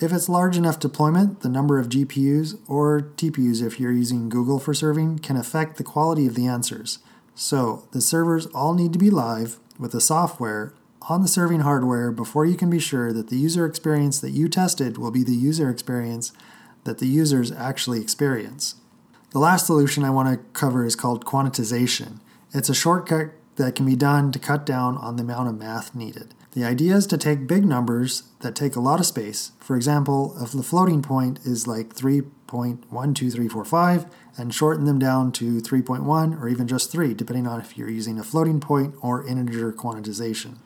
If 0.00 0.12
it's 0.12 0.28
large 0.28 0.56
enough 0.56 0.80
deployment, 0.80 1.42
the 1.42 1.48
number 1.48 1.78
of 1.78 1.88
GPUs 1.88 2.58
or 2.68 3.12
TPUs, 3.14 3.64
if 3.64 3.78
you're 3.78 3.92
using 3.92 4.28
Google 4.28 4.58
for 4.58 4.74
serving, 4.74 5.20
can 5.20 5.36
affect 5.36 5.76
the 5.76 5.84
quality 5.84 6.26
of 6.26 6.34
the 6.34 6.48
answers. 6.48 6.98
So, 7.36 7.86
the 7.92 8.00
servers 8.00 8.46
all 8.46 8.74
need 8.74 8.92
to 8.94 8.98
be 8.98 9.10
live 9.10 9.60
with 9.78 9.92
the 9.92 10.00
software 10.00 10.74
on 11.02 11.22
the 11.22 11.28
serving 11.28 11.60
hardware 11.60 12.10
before 12.10 12.46
you 12.46 12.56
can 12.56 12.68
be 12.68 12.80
sure 12.80 13.12
that 13.12 13.28
the 13.28 13.36
user 13.36 13.64
experience 13.64 14.18
that 14.18 14.32
you 14.32 14.48
tested 14.48 14.98
will 14.98 15.12
be 15.12 15.22
the 15.22 15.36
user 15.36 15.70
experience 15.70 16.32
that 16.82 16.98
the 16.98 17.06
users 17.06 17.52
actually 17.52 18.00
experience. 18.00 18.74
The 19.34 19.40
last 19.40 19.66
solution 19.66 20.04
I 20.04 20.10
want 20.10 20.28
to 20.28 20.36
cover 20.52 20.86
is 20.86 20.94
called 20.94 21.24
quantization. 21.24 22.20
It's 22.52 22.68
a 22.68 22.74
shortcut 22.74 23.32
that 23.56 23.74
can 23.74 23.84
be 23.84 23.96
done 23.96 24.30
to 24.30 24.38
cut 24.38 24.64
down 24.64 24.96
on 24.96 25.16
the 25.16 25.24
amount 25.24 25.48
of 25.48 25.58
math 25.58 25.92
needed. 25.92 26.34
The 26.52 26.62
idea 26.62 26.94
is 26.94 27.08
to 27.08 27.18
take 27.18 27.48
big 27.48 27.64
numbers 27.64 28.28
that 28.42 28.54
take 28.54 28.76
a 28.76 28.80
lot 28.80 29.00
of 29.00 29.06
space. 29.06 29.50
For 29.58 29.74
example, 29.74 30.36
if 30.40 30.52
the 30.52 30.62
floating 30.62 31.02
point 31.02 31.40
is 31.44 31.66
like 31.66 31.96
3.12345 31.96 34.08
and 34.38 34.54
shorten 34.54 34.84
them 34.84 35.00
down 35.00 35.32
to 35.32 35.60
3.1 35.60 36.40
or 36.40 36.48
even 36.48 36.68
just 36.68 36.92
3, 36.92 37.12
depending 37.12 37.48
on 37.48 37.60
if 37.60 37.76
you're 37.76 37.90
using 37.90 38.20
a 38.20 38.24
floating 38.24 38.60
point 38.60 38.94
or 39.02 39.26
integer 39.26 39.72
quantization. 39.72 40.58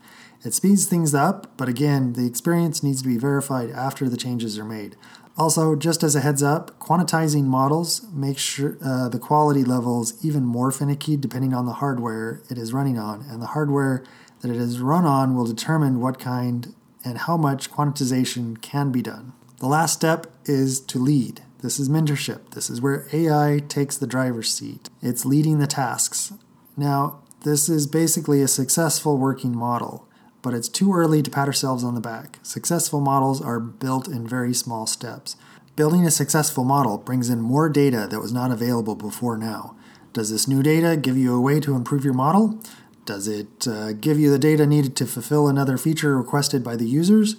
It 0.44 0.52
speeds 0.52 0.84
things 0.84 1.14
up, 1.14 1.56
but 1.56 1.70
again, 1.70 2.12
the 2.12 2.26
experience 2.26 2.82
needs 2.82 3.00
to 3.00 3.08
be 3.08 3.16
verified 3.16 3.70
after 3.70 4.10
the 4.10 4.18
changes 4.18 4.58
are 4.58 4.64
made. 4.64 4.94
Also, 5.38 5.76
just 5.76 6.02
as 6.02 6.16
a 6.16 6.20
heads 6.20 6.42
up, 6.42 6.76
quantizing 6.80 7.44
models 7.44 8.02
makes 8.12 8.42
sure 8.42 8.76
uh, 8.84 9.08
the 9.08 9.20
quality 9.20 9.62
levels 9.62 10.12
even 10.24 10.44
more 10.44 10.72
finicky 10.72 11.16
depending 11.16 11.54
on 11.54 11.64
the 11.64 11.74
hardware 11.74 12.42
it 12.50 12.58
is 12.58 12.72
running 12.72 12.98
on, 12.98 13.24
and 13.30 13.40
the 13.40 13.46
hardware 13.46 14.02
that 14.40 14.50
it 14.50 14.56
is 14.56 14.80
run 14.80 15.04
on 15.04 15.36
will 15.36 15.46
determine 15.46 16.00
what 16.00 16.18
kind 16.18 16.74
and 17.04 17.18
how 17.18 17.36
much 17.36 17.70
quantization 17.70 18.60
can 18.60 18.90
be 18.90 19.00
done. 19.00 19.32
The 19.58 19.68
last 19.68 19.92
step 19.94 20.26
is 20.44 20.80
to 20.80 20.98
lead. 20.98 21.42
This 21.62 21.78
is 21.78 21.88
mentorship. 21.88 22.50
This 22.50 22.68
is 22.68 22.80
where 22.80 23.06
AI 23.12 23.60
takes 23.68 23.96
the 23.96 24.06
driver's 24.08 24.52
seat. 24.52 24.88
It's 25.00 25.24
leading 25.24 25.58
the 25.58 25.66
tasks. 25.68 26.32
Now, 26.76 27.20
this 27.44 27.68
is 27.68 27.86
basically 27.86 28.42
a 28.42 28.48
successful 28.48 29.18
working 29.18 29.56
model 29.56 30.07
but 30.48 30.56
it's 30.56 30.70
too 30.70 30.94
early 30.94 31.20
to 31.20 31.30
pat 31.30 31.46
ourselves 31.46 31.84
on 31.84 31.94
the 31.94 32.00
back. 32.00 32.38
Successful 32.42 33.00
models 33.00 33.42
are 33.42 33.60
built 33.60 34.08
in 34.08 34.26
very 34.26 34.54
small 34.54 34.86
steps. 34.86 35.36
Building 35.76 36.06
a 36.06 36.10
successful 36.10 36.64
model 36.64 36.96
brings 36.96 37.28
in 37.28 37.42
more 37.42 37.68
data 37.68 38.06
that 38.08 38.18
was 38.18 38.32
not 38.32 38.50
available 38.50 38.94
before 38.94 39.36
now. 39.36 39.76
Does 40.14 40.30
this 40.30 40.48
new 40.48 40.62
data 40.62 40.96
give 40.96 41.18
you 41.18 41.34
a 41.34 41.40
way 41.40 41.60
to 41.60 41.74
improve 41.74 42.02
your 42.02 42.14
model? 42.14 42.58
Does 43.04 43.28
it 43.28 43.68
uh, 43.68 43.92
give 43.92 44.18
you 44.18 44.30
the 44.30 44.38
data 44.38 44.66
needed 44.66 44.96
to 44.96 45.06
fulfill 45.06 45.48
another 45.48 45.76
feature 45.76 46.16
requested 46.16 46.64
by 46.64 46.76
the 46.76 46.88
users? 46.88 47.36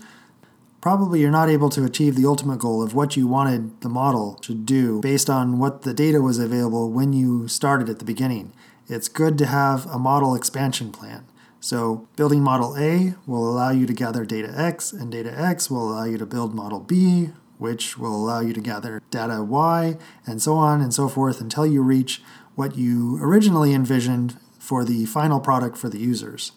Probably 0.80 1.22
you're 1.22 1.32
not 1.32 1.50
able 1.50 1.72
to 1.72 1.84
achieve 1.84 2.15
the 2.15 2.28
ultimate 2.28 2.60
goal 2.60 2.84
of 2.84 2.93
what 2.93 3.17
you 3.17 3.26
wanted 3.26 3.82
the 3.82 3.89
model 3.89 4.36
to 4.43 4.54
do 4.54 5.02
based 5.02 5.32
on 5.32 5.58
what 5.58 5.82
the 5.82 5.95
data 5.95 6.22
was 6.22 6.38
available 6.38 6.91
when 6.91 7.12
you 7.12 7.48
started 7.48 7.89
at 7.89 7.98
the 7.98 8.06
beginning. 8.06 8.54
It's 8.88 9.08
good 9.08 9.36
to 9.39 9.48
have 9.48 9.88
a 9.88 9.98
model 9.98 10.36
expansion 10.36 10.91
plan. 10.91 11.26
So 11.60 12.08
building 12.15 12.41
model 12.41 12.78
A 12.78 13.15
will 13.26 13.50
allow 13.50 13.72
you 13.72 13.86
to 13.86 13.93
gather 13.93 14.26
data 14.26 14.54
X, 14.56 14.93
and 14.93 15.12
data 15.12 15.38
X 15.38 15.69
will 15.69 15.91
allow 15.91 16.06
you 16.06 16.17
to 16.17 16.26
build 16.26 16.56
model 16.56 16.80
B, 16.80 17.30
which 17.58 17.98
will 17.98 18.15
allow 18.15 18.39
you 18.39 18.54
to 18.54 18.62
gather 18.62 19.02
data 19.12 19.43
Y, 19.43 19.98
and 20.26 20.41
so 20.41 20.56
on 20.56 20.80
and 20.82 20.93
so 20.93 21.10
forth 21.10 21.41
until 21.41 21.65
you 21.65 21.82
reach 21.82 22.22
what 22.56 22.78
you 22.78 23.17
originally 23.22 23.74
envisioned 23.74 24.38
for 24.58 24.86
the 24.86 25.06
final 25.06 25.39
product 25.39 25.78
for 25.78 25.89
the 25.89 26.00
users. 26.00 26.54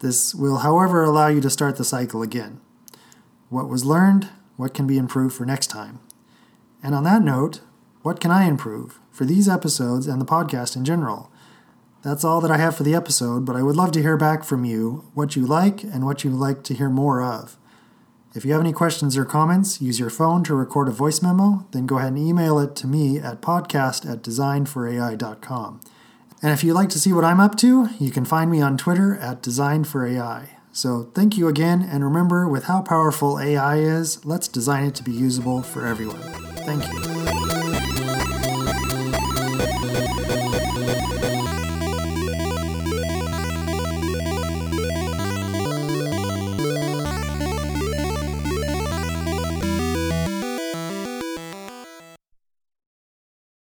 This 0.00 0.34
will, 0.34 0.58
however, 0.58 1.04
allow 1.04 1.28
you 1.28 1.40
to 1.40 1.50
start 1.50 1.76
the 1.76 1.84
cycle 1.84 2.22
again. 2.22 2.60
What 3.48 3.68
was 3.68 3.84
learned, 3.84 4.28
what 4.56 4.74
can 4.74 4.86
be 4.86 4.98
improved 4.98 5.34
for 5.34 5.46
next 5.46 5.68
time? 5.68 6.00
And 6.82 6.94
on 6.94 7.04
that 7.04 7.22
note, 7.22 7.60
what 8.02 8.20
can 8.20 8.30
I 8.30 8.44
improve 8.44 8.98
for 9.10 9.24
these 9.24 9.48
episodes 9.48 10.06
and 10.06 10.20
the 10.20 10.26
podcast 10.26 10.76
in 10.76 10.84
general? 10.84 11.31
That's 12.02 12.24
all 12.24 12.40
that 12.40 12.50
I 12.50 12.56
have 12.58 12.76
for 12.76 12.82
the 12.82 12.94
episode, 12.94 13.44
but 13.44 13.54
I 13.54 13.62
would 13.62 13.76
love 13.76 13.92
to 13.92 14.02
hear 14.02 14.16
back 14.16 14.42
from 14.42 14.64
you 14.64 15.04
what 15.14 15.36
you 15.36 15.46
like 15.46 15.84
and 15.84 16.04
what 16.04 16.24
you 16.24 16.30
like 16.30 16.64
to 16.64 16.74
hear 16.74 16.90
more 16.90 17.22
of. 17.22 17.56
If 18.34 18.44
you 18.44 18.52
have 18.52 18.60
any 18.60 18.72
questions 18.72 19.16
or 19.16 19.24
comments, 19.24 19.80
use 19.80 20.00
your 20.00 20.10
phone 20.10 20.42
to 20.44 20.54
record 20.54 20.88
a 20.88 20.92
voice 20.92 21.22
memo, 21.22 21.66
then 21.70 21.86
go 21.86 21.98
ahead 21.98 22.14
and 22.14 22.18
email 22.18 22.58
it 22.58 22.74
to 22.76 22.86
me 22.86 23.18
at 23.18 23.40
podcast 23.42 24.10
at 24.10 24.22
designforai.com. 24.22 25.80
And 26.42 26.52
if 26.52 26.64
you'd 26.64 26.74
like 26.74 26.88
to 26.88 26.98
see 26.98 27.12
what 27.12 27.24
I'm 27.24 27.38
up 27.38 27.56
to, 27.58 27.90
you 28.00 28.10
can 28.10 28.24
find 28.24 28.50
me 28.50 28.60
on 28.60 28.76
Twitter 28.76 29.16
at 29.18 29.42
designforai. 29.42 30.48
So 30.72 31.10
thank 31.14 31.36
you 31.36 31.46
again, 31.46 31.82
and 31.82 32.02
remember, 32.02 32.48
with 32.48 32.64
how 32.64 32.80
powerful 32.80 33.38
AI 33.38 33.76
is, 33.76 34.24
let's 34.24 34.48
design 34.48 34.86
it 34.86 34.94
to 34.96 35.02
be 35.02 35.12
usable 35.12 35.62
for 35.62 35.86
everyone. 35.86 36.18
Thank 36.64 36.90
you. 41.16 41.21